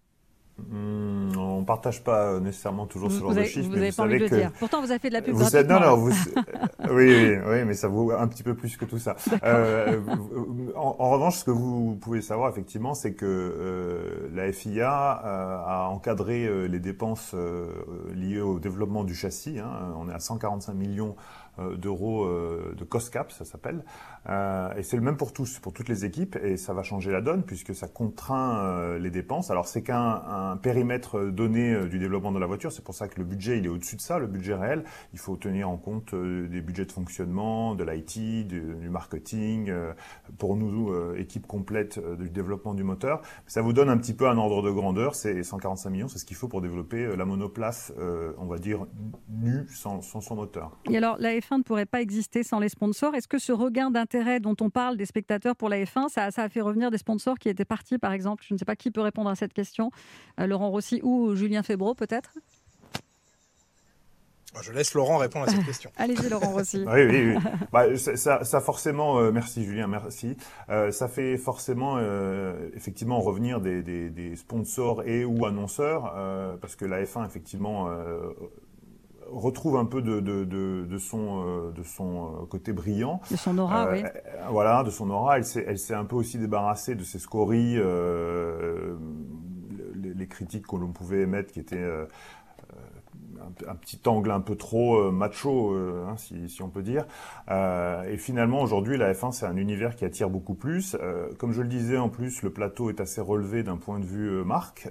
Hmm, 0.57 1.35
on 1.35 1.61
ne 1.61 1.65
partage 1.65 2.03
pas 2.03 2.39
nécessairement 2.39 2.85
toujours 2.85 3.11
ce 3.11 3.19
genre 3.19 3.33
de 3.33 3.43
chiffres. 3.43 3.67
Vous 3.69 3.75
n'avez 3.75 3.91
pas 3.91 4.03
envie 4.03 4.19
de 4.19 4.25
le 4.25 4.29
dire. 4.29 4.51
Pourtant, 4.59 4.81
vous 4.81 4.91
avez 4.91 4.99
fait 4.99 5.09
de 5.09 5.13
la 5.13 5.21
pub 5.23 5.33
vous 5.33 5.55
êtes, 5.55 5.67
non, 5.67 5.79
non, 5.79 5.95
vous, 5.97 6.11
oui, 6.91 7.15
oui, 7.15 7.37
oui, 7.47 7.65
mais 7.65 7.73
ça 7.73 7.87
vaut 7.87 8.11
un 8.11 8.27
petit 8.27 8.43
peu 8.43 8.53
plus 8.53 8.77
que 8.77 8.85
tout 8.85 8.99
ça. 8.99 9.15
Euh, 9.43 9.99
en, 10.75 10.95
en, 10.99 11.09
revanche, 11.09 11.37
ce 11.37 11.43
que 11.43 11.51
vous 11.51 11.97
pouvez 11.99 12.21
savoir 12.21 12.49
effectivement, 12.49 12.93
c'est 12.93 13.13
que 13.13 13.25
euh, 13.25 14.29
la 14.33 14.51
FIA 14.53 15.21
euh, 15.25 15.57
a 15.65 15.89
encadré 15.89 16.45
euh, 16.45 16.65
les 16.65 16.79
dépenses 16.79 17.31
euh, 17.33 17.67
liées 18.13 18.39
au 18.39 18.59
développement 18.59 19.03
du 19.03 19.15
châssis. 19.15 19.59
Hein. 19.59 19.93
On 19.97 20.07
est 20.09 20.13
à 20.13 20.19
145 20.19 20.73
millions 20.73 21.15
euh, 21.59 21.75
d'euros 21.75 22.25
euh, 22.25 22.73
de 22.75 22.83
cost 22.83 23.13
cap, 23.13 23.31
ça 23.31 23.45
s'appelle. 23.45 23.83
Euh, 24.29 24.73
et 24.75 24.83
c'est 24.83 24.95
le 24.95 25.01
même 25.01 25.17
pour 25.17 25.33
tous, 25.33 25.59
pour 25.59 25.73
toutes 25.73 25.89
les 25.89 26.05
équipes, 26.05 26.37
et 26.41 26.57
ça 26.57 26.73
va 26.73 26.83
changer 26.83 27.11
la 27.11 27.21
donne 27.21 27.43
puisque 27.43 27.75
ça 27.75 27.87
contraint 27.87 28.97
les 28.97 29.09
dépenses. 29.09 29.51
Alors 29.51 29.67
c'est 29.67 29.83
qu'un 29.83 30.57
périmètre 30.61 31.25
donné 31.25 31.87
du 31.87 31.99
développement 31.99 32.31
de 32.31 32.39
la 32.39 32.45
voiture, 32.45 32.71
c'est 32.71 32.83
pour 32.83 32.95
ça 32.95 33.07
que 33.07 33.19
le 33.19 33.25
budget 33.25 33.57
il 33.57 33.65
est 33.65 33.69
au-dessus 33.69 33.95
de 33.95 34.01
ça, 34.01 34.19
le 34.19 34.27
budget 34.27 34.53
réel. 34.53 34.83
Il 35.13 35.19
faut 35.19 35.35
tenir 35.35 35.69
en 35.69 35.77
compte 35.77 36.15
des 36.15 36.61
budgets 36.61 36.85
de 36.85 36.91
fonctionnement, 36.91 37.75
de 37.75 37.83
l'IT, 37.83 38.47
du, 38.47 38.61
du, 38.75 38.89
marketing. 38.89 39.71
pour 40.37 40.55
nous, 40.55 40.93
équipe 41.15 41.47
complète 41.47 41.99
du 42.17 42.29
développement 42.29 42.73
du 42.73 42.83
moteur, 42.83 43.21
ça 43.47 43.61
vous 43.61 43.73
donne 43.73 43.89
un 43.89 43.97
petit 43.97 44.13
peu 44.13 44.27
un 44.27 44.37
ordre 44.37 44.61
de 44.61 44.71
grandeur. 44.71 45.15
C'est 45.15 45.43
145 45.43 45.89
millions, 45.89 46.07
c'est 46.07 46.19
ce 46.19 46.25
qu'il 46.25 46.37
faut 46.37 46.47
pour 46.47 46.61
développer 46.61 47.15
la 47.15 47.25
monoplace, 47.25 47.93
on 48.37 48.45
va 48.45 48.57
dire 48.57 48.85
nue, 49.29 49.65
sans, 49.69 50.01
sans 50.01 50.21
son 50.21 50.35
moteur. 50.35 50.77
Et 50.89 50.97
alors 50.97 51.17
la 51.19 51.33
F1 51.33 51.59
ne 51.59 51.63
pourrait 51.63 51.85
pas 51.85 52.01
exister 52.01 52.43
sans 52.43 52.59
les 52.59 52.69
sponsors. 52.69 53.15
Est-ce 53.15 53.27
que 53.27 53.37
ce 53.37 53.51
regain 53.51 53.91
d'intérêt 53.91 54.12
dont 54.39 54.55
on 54.61 54.69
parle 54.69 54.97
des 54.97 55.05
spectateurs 55.05 55.55
pour 55.55 55.69
la 55.69 55.83
F1, 55.83 56.09
ça, 56.09 56.29
a 56.35 56.49
fait 56.49 56.61
revenir 56.61 56.91
des 56.91 56.97
sponsors 56.97 57.37
qui 57.37 57.49
étaient 57.49 57.65
partis, 57.65 57.97
par 57.97 58.13
exemple 58.13 58.43
Je 58.47 58.53
ne 58.53 58.59
sais 58.59 58.65
pas 58.65 58.75
qui 58.75 58.91
peut 58.91 59.01
répondre 59.01 59.29
à 59.29 59.35
cette 59.35 59.53
question. 59.53 59.91
Euh, 60.39 60.47
Laurent 60.47 60.69
Rossi 60.69 60.99
ou 61.03 61.35
Julien 61.35 61.63
Febro, 61.63 61.95
peut-être? 61.95 62.33
Je 64.61 64.71
laisse 64.71 64.93
Laurent 64.93 65.17
répondre 65.17 65.47
à 65.47 65.51
cette 65.51 65.65
question. 65.65 65.91
Allez-y, 65.97 66.29
Laurent 66.29 66.51
Rossi. 66.51 66.83
oui, 66.87 67.05
oui, 67.05 67.33
oui. 67.35 67.41
Bah, 67.71 67.95
ça, 67.97 68.43
ça, 68.43 68.61
forcément, 68.61 69.19
euh, 69.19 69.31
merci 69.31 69.63
Julien, 69.63 69.87
merci. 69.87 70.37
Euh, 70.69 70.91
ça 70.91 71.07
fait 71.07 71.37
forcément, 71.37 71.95
euh, 71.97 72.69
effectivement, 72.75 73.19
revenir 73.19 73.61
des, 73.61 73.81
des, 73.81 74.09
des, 74.09 74.35
sponsors 74.35 75.03
et 75.03 75.25
ou 75.25 75.45
annonceurs, 75.45 76.13
euh, 76.15 76.55
parce 76.57 76.75
que 76.75 76.85
la 76.85 77.03
F1, 77.03 77.25
effectivement, 77.25 77.89
retrouve 79.31 79.77
un 79.77 79.85
peu 79.85 80.01
de, 80.01 80.19
de, 80.19 80.43
de, 80.43 80.85
de 80.89 80.97
son, 80.97 81.43
euh, 81.45 81.71
de 81.71 81.83
son 81.83 82.25
euh, 82.25 82.45
côté 82.45 82.73
brillant. 82.73 83.21
De 83.31 83.37
son 83.37 83.57
aura, 83.57 83.87
euh, 83.87 83.93
oui. 83.93 84.03
Voilà, 84.49 84.83
de 84.83 84.89
son 84.89 85.09
aura. 85.09 85.37
Elle 85.37 85.45
s'est, 85.45 85.63
elle 85.67 85.79
s'est 85.79 85.95
un 85.95 86.05
peu 86.05 86.15
aussi 86.15 86.37
débarrassée 86.37 86.95
de 86.95 87.03
ses 87.03 87.19
scories, 87.19 87.75
euh, 87.77 88.95
les, 89.95 90.13
les, 90.13 90.27
critiques 90.27 90.67
que 90.67 90.75
l'on 90.75 90.91
pouvait 90.91 91.21
émettre 91.21 91.51
qui 91.51 91.59
étaient 91.59 91.87
un, 93.67 93.75
petit 93.75 93.99
angle 94.05 94.31
un 94.31 94.39
peu 94.39 94.55
trop 94.55 94.97
euh, 94.97 95.11
macho, 95.11 95.73
euh, 95.73 96.05
hein, 96.07 96.15
si, 96.17 96.49
si, 96.49 96.61
on 96.61 96.69
peut 96.69 96.81
dire. 96.81 97.05
Euh, 97.49 98.03
et 98.03 98.17
finalement, 98.17 98.61
aujourd'hui, 98.61 98.97
la 98.97 99.13
F1, 99.13 99.31
c'est 99.31 99.45
un 99.45 99.57
univers 99.57 99.95
qui 99.95 100.05
attire 100.05 100.29
beaucoup 100.29 100.55
plus. 100.55 100.95
comme 101.37 101.51
je 101.51 101.61
le 101.61 101.67
disais, 101.67 101.97
en 101.97 102.09
plus, 102.09 102.41
le 102.41 102.49
plateau 102.49 102.89
est 102.89 102.99
assez 102.99 103.21
relevé 103.21 103.63
d'un 103.63 103.77
point 103.77 103.99
de 103.99 104.05
vue 104.05 104.43
marque, 104.43 104.89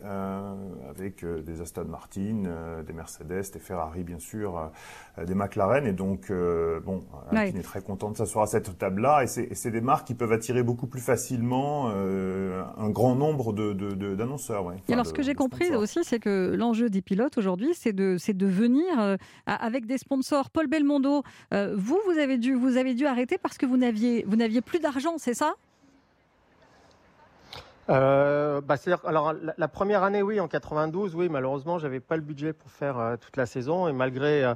avec 0.88 1.24
des 1.24 1.60
Aston 1.60 1.84
Martin, 1.84 2.44
des 2.86 2.92
Mercedes, 2.92 3.52
des 3.52 3.58
Ferrari, 3.58 4.04
bien 4.04 4.18
sûr, 4.18 4.70
des 5.24 5.34
McLaren. 5.34 5.86
Et 5.86 5.92
donc, 5.92 6.32
bon, 6.84 7.04
Alpine 7.30 7.58
est 7.58 7.62
très 7.62 7.82
content 7.82 8.10
de 8.10 8.16
s'asseoir 8.16 8.44
à 8.44 8.46
cette 8.46 8.78
table-là. 8.78 9.24
Et 9.24 9.26
c'est 9.26 9.70
des 9.70 9.80
marques 9.80 10.06
qui 10.06 10.14
peuvent 10.14 10.32
attirer 10.32 10.62
beaucoup 10.62 10.86
plus 10.86 11.00
facilement 11.00 11.88
un 11.90 12.90
grand 12.90 13.14
nombre 13.14 13.52
d'annonceurs. 13.52 14.64
De, 14.64 14.68
de, 14.68 14.74
ouais, 14.74 14.82
et 14.88 14.92
alors, 14.92 15.06
ce 15.06 15.12
que 15.12 15.22
j'ai 15.22 15.34
compris 15.34 15.74
aussi, 15.74 16.00
c'est 16.04 16.18
que 16.18 16.54
l'enjeu 16.56 16.90
des 16.90 17.02
pilotes 17.02 17.38
aujourd'hui, 17.38 17.72
c'est 17.74 17.92
de, 17.92 18.16
de 18.42 18.46
venir 18.46 18.98
euh, 18.98 19.16
avec 19.46 19.86
des 19.86 19.98
sponsors. 19.98 20.50
Paul 20.50 20.66
Belmondo, 20.66 21.22
euh, 21.54 21.74
vous, 21.76 21.98
vous 22.06 22.18
avez, 22.18 22.38
dû, 22.38 22.54
vous 22.54 22.76
avez 22.76 22.94
dû 22.94 23.06
arrêter 23.06 23.38
parce 23.38 23.56
que 23.56 23.66
vous 23.66 23.76
n'aviez, 23.76 24.60
plus 24.60 24.80
d'argent, 24.80 25.14
c'est 25.18 25.34
ça? 25.34 25.54
Euh, 27.90 28.60
bah, 28.60 28.76
alors 29.04 29.34
la, 29.56 29.68
première 29.68 30.02
année, 30.02 30.22
oui, 30.22 30.40
en 30.40 30.48
92, 30.48 31.14
oui, 31.14 31.28
malheureusement, 31.28 31.78
j'avais 31.78 32.00
pas 32.00 32.16
le 32.16 32.22
budget 32.22 32.52
pour 32.52 32.70
faire 32.70 33.16
toute 33.20 33.36
la 33.36 33.46
saison 33.46 33.88
et 33.88 33.92
malgré 33.92 34.54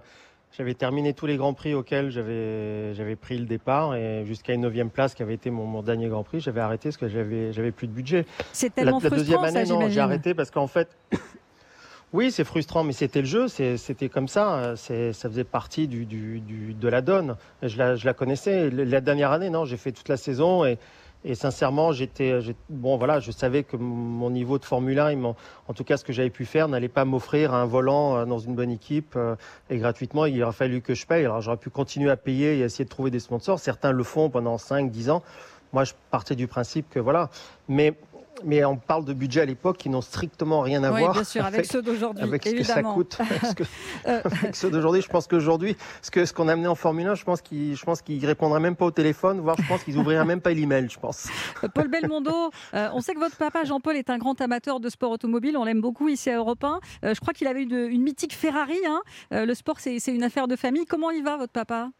j'avais 0.53 0.75
terminé 0.75 1.12
tous 1.12 1.27
les 1.27 1.37
grands 1.37 1.53
prix 1.53 1.75
auxquels 1.75 2.11
j'avais 2.11 2.94
j'avais 2.94 3.16
pris 3.16 3.37
le 3.37 3.46
départ 3.46 3.94
et 3.96 4.25
jusqu'à 4.25 4.55
une 4.55 4.61
neuvième 4.62 4.90
place 4.90 5.14
qui 5.14 5.22
avait 5.22 5.35
été 5.35 5.51
mon, 5.51 5.66
mon 5.66 5.83
dernier 5.83 6.09
grand 6.09 6.22
prix, 6.22 6.40
j'avais 6.40 6.61
arrêté 6.61 6.88
parce 6.88 6.96
que 6.96 7.09
j'avais 7.09 7.53
j'avais 7.53 7.72
plus 7.72 7.88
de 7.88 7.92
budget. 7.92 8.27
C'est 8.53 8.72
tellement 8.72 9.01
la, 9.03 9.11
la 9.11 9.16
deuxième 9.16 9.44
année, 9.44 9.64
non, 9.64 9.88
j'ai 9.88 10.01
arrêté 10.01 10.33
parce 10.33 10.51
qu'en 10.53 10.68
fait 10.68 10.96
oui, 12.12 12.31
c'est 12.31 12.45
frustrant, 12.45 12.85
mais 12.85 12.92
c'était 12.92 13.21
le 13.21 13.27
jeu, 13.27 13.49
c'était 13.49 14.09
comme 14.09 14.29
ça, 14.29 14.75
ça 14.77 15.12
faisait 15.12 15.45
partie 15.45 15.88
de 15.88 16.88
la 16.88 17.03
donne. 17.03 17.37
Je 17.62 17.77
la, 17.77 18.14
connaissais. 18.14 18.71
La 18.71 19.01
dernière 19.01 19.33
année, 19.33 19.51
non, 19.51 19.64
j'ai 19.64 19.77
fait 19.77 19.90
toute 19.90 20.09
la 20.09 20.16
saison 20.16 20.64
et, 20.64 20.79
sincèrement, 21.35 21.90
j'étais 21.90 22.38
bon, 22.69 22.97
voilà, 22.97 23.19
je 23.19 23.33
savais 23.33 23.64
que 23.64 23.77
mon 23.77 24.31
niveau 24.31 24.59
de 24.61 24.64
Formule 24.64 25.01
1, 25.01 25.25
en, 25.25 25.37
en 25.66 25.75
tout 25.75 25.83
cas 25.83 25.97
ce 25.97 26.05
que 26.05 26.12
j'avais 26.12 26.31
pu 26.31 26.45
faire, 26.45 26.69
n'allait 26.69 26.88
pas 26.88 27.05
m'offrir 27.05 27.53
un 27.53 27.66
volant 27.66 28.16
euh, 28.16 28.25
dans 28.25 28.38
une 28.38 28.55
bonne 28.55 28.71
équipe 28.71 29.14
euh, 29.16 29.35
et 29.69 29.79
gratuitement. 29.79 30.27
Il 30.27 30.40
aurait 30.45 30.53
fallu 30.53 30.83
que 30.83 30.95
je 30.95 31.05
paye. 31.05 31.25
Alors 31.25 31.40
j'aurais 31.40 31.57
pu 31.57 31.71
continuer 31.71 32.11
à 32.11 32.16
payer 32.16 32.59
et 32.59 32.61
essayer 32.61 32.85
de 32.85 32.90
trouver 32.90 33.11
des 33.11 33.19
sponsors. 33.19 33.59
Certains 33.59 33.90
le 33.90 34.05
font 34.05 34.31
pendant 34.31 34.57
5, 34.57 34.92
10 34.92 35.11
ans. 35.11 35.25
Moi, 35.73 35.83
je 35.83 35.95
partais 36.12 36.37
du 36.37 36.47
principe 36.47 36.88
que 36.88 37.01
voilà. 37.01 37.29
Mais 37.69 37.95
mais 38.44 38.64
on 38.64 38.77
parle 38.77 39.05
de 39.05 39.12
budget 39.12 39.42
à 39.42 39.44
l'époque 39.44 39.77
qui 39.79 39.88
n'ont 39.88 40.01
strictement 40.01 40.61
rien 40.61 40.83
à 40.85 40.92
oui, 40.92 41.01
voir 41.01 41.12
bien 41.12 41.25
sûr, 41.25 41.44
avec, 41.44 41.66
ceux 41.66 41.83
d'aujourd'hui. 41.83 42.25
Avec 42.25 42.44
ce 42.44 42.51
que 42.51 42.62
ça 42.62 42.83
coûte. 42.83 43.18
Euh. 44.07 44.20
avec 44.25 44.55
ceux 44.57 44.70
d'aujourd'hui, 44.70 45.01
je 45.03 45.09
pense 45.09 45.27
qu'aujourd'hui, 45.27 45.77
ce 46.03 46.11
qu'on 46.11 46.27
ce 46.27 46.33
qu'on 46.33 46.49
a 46.49 46.53
amené 46.53 46.68
en 46.68 46.75
Formule 46.75 47.07
1, 47.07 47.14
je 47.14 47.25
pense 47.25 47.40
qu'ils 47.40 47.77
qu 47.77 48.27
répondrait 48.27 48.61
même 48.61 48.77
pas 48.77 48.85
au 48.85 48.90
téléphone, 48.90 49.40
voire 49.40 49.57
je 49.61 49.66
pense 49.66 49.83
qu'ils 49.85 49.96
ouvriraient 49.96 50.25
même 50.25 50.40
pas 50.40 50.53
l'email, 50.53 50.88
je 50.90 50.99
pense. 50.99 51.29
Euh, 51.64 51.68
Paul 51.68 51.88
Belmondo, 51.88 52.51
euh, 52.75 52.88
on 52.92 53.01
sait 53.01 53.14
que 53.14 53.18
votre 53.18 53.37
papa 53.37 53.64
Jean-Paul 53.64 53.96
est 53.96 54.11
un 54.11 54.18
grand 54.18 54.40
amateur 54.40 54.81
de 54.81 54.88
sport 54.88 55.11
automobile, 55.11 55.57
on 55.57 55.64
l'aime 55.64 55.81
beaucoup 55.81 56.09
ici 56.09 56.31
à 56.31 56.37
Europe 56.37 56.62
1. 56.62 56.81
Euh, 57.05 57.14
je 57.14 57.20
crois 57.20 57.33
qu'il 57.33 57.46
avait 57.46 57.62
une, 57.62 57.75
une, 57.75 58.03
mythique 58.03 58.35
Ferrari. 58.35 58.79
Hein. 58.87 59.01
Euh, 59.33 59.46
le 59.46 59.55
sport, 59.55 59.81
c'est 59.81 59.99
une 60.09 60.22
affaire 60.22 60.49
de 60.49 60.57
famille. 60.57 60.87
Comment 60.87 61.11
il 61.11 61.22
va, 61.22 61.37
votre 61.37 61.53
papa? 61.53 61.90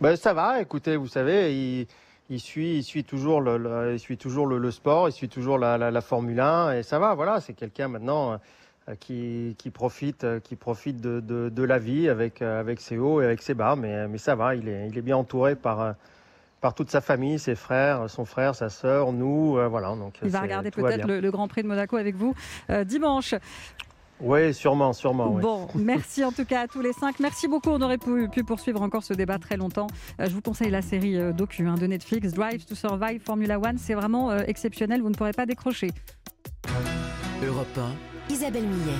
Ben, 0.00 0.16
Ça 0.16 0.32
va, 0.32 0.60
écoutez, 0.60 0.96
vous 0.96 1.08
savez, 1.08 1.54
il 1.54 1.86
il 2.30 2.40
suit, 2.40 2.76
il 2.76 2.82
suit 2.82 3.04
toujours 3.04 3.40
le, 3.40 3.56
le 3.56 3.92
il 3.94 3.98
suit 3.98 4.18
toujours 4.18 4.46
le, 4.46 4.58
le, 4.58 4.70
sport, 4.70 5.08
il 5.08 5.12
suit 5.12 5.28
toujours 5.28 5.58
la, 5.58 5.78
la, 5.78 5.90
la, 5.90 6.00
Formule 6.00 6.40
1 6.40 6.72
et 6.78 6.82
ça 6.82 6.98
va. 6.98 7.14
Voilà, 7.14 7.40
c'est 7.40 7.54
quelqu'un 7.54 7.88
maintenant 7.88 8.38
euh, 8.88 8.94
qui, 9.00 9.54
qui 9.58 9.70
profite, 9.70 10.24
euh, 10.24 10.40
qui 10.40 10.56
profite 10.56 11.00
de, 11.00 11.20
de, 11.20 11.48
de, 11.48 11.62
la 11.62 11.78
vie 11.78 12.08
avec 12.08 12.42
euh, 12.42 12.60
avec 12.60 12.80
ses 12.80 12.98
hauts 12.98 13.20
et 13.20 13.24
avec 13.24 13.42
ses 13.42 13.54
bas, 13.54 13.76
mais 13.76 14.08
mais 14.08 14.18
ça 14.18 14.34
va. 14.34 14.54
Il 14.54 14.68
est 14.68 14.88
il 14.88 14.98
est 14.98 15.02
bien 15.02 15.16
entouré 15.16 15.56
par 15.56 15.94
par 16.60 16.74
toute 16.74 16.90
sa 16.90 17.00
famille, 17.00 17.38
ses 17.38 17.54
frères, 17.54 18.10
son 18.10 18.24
frère, 18.24 18.54
sa 18.54 18.68
sœur, 18.68 19.12
nous, 19.12 19.56
euh, 19.58 19.68
voilà. 19.68 19.94
Donc 19.94 20.14
il 20.22 20.28
va 20.28 20.40
regarder 20.40 20.70
peut-être 20.70 21.06
le, 21.06 21.20
le, 21.20 21.30
Grand 21.30 21.48
Prix 21.48 21.62
de 21.62 21.68
Monaco 21.68 21.96
avec 21.96 22.14
vous 22.16 22.34
euh, 22.70 22.84
dimanche. 22.84 23.34
Oui, 24.20 24.52
sûrement, 24.52 24.92
sûrement. 24.92 25.32
Oui. 25.32 25.42
Bon, 25.42 25.68
merci 25.74 26.24
en 26.24 26.32
tout 26.32 26.44
cas 26.44 26.62
à 26.62 26.68
tous 26.68 26.80
les 26.80 26.92
cinq. 26.92 27.20
Merci 27.20 27.48
beaucoup. 27.48 27.70
On 27.70 27.80
aurait 27.80 27.98
pu, 27.98 28.28
pu 28.28 28.44
poursuivre 28.44 28.82
encore 28.82 29.04
ce 29.04 29.14
débat 29.14 29.38
très 29.38 29.56
longtemps. 29.56 29.86
Euh, 30.20 30.26
je 30.26 30.34
vous 30.34 30.42
conseille 30.42 30.70
la 30.70 30.82
série 30.82 31.16
euh, 31.16 31.32
docu 31.32 31.66
hein, 31.66 31.76
de 31.76 31.86
Netflix, 31.86 32.32
Drive 32.32 32.64
to 32.64 32.74
Survive 32.74 33.20
Formula 33.20 33.58
One. 33.58 33.78
C'est 33.78 33.94
vraiment 33.94 34.30
euh, 34.30 34.40
exceptionnel. 34.46 35.02
Vous 35.02 35.10
ne 35.10 35.14
pourrez 35.14 35.32
pas 35.32 35.46
décrocher. 35.46 35.90
Europe 37.44 37.78
1, 38.28 38.32
Isabelle 38.32 38.64
Millet. 38.64 38.98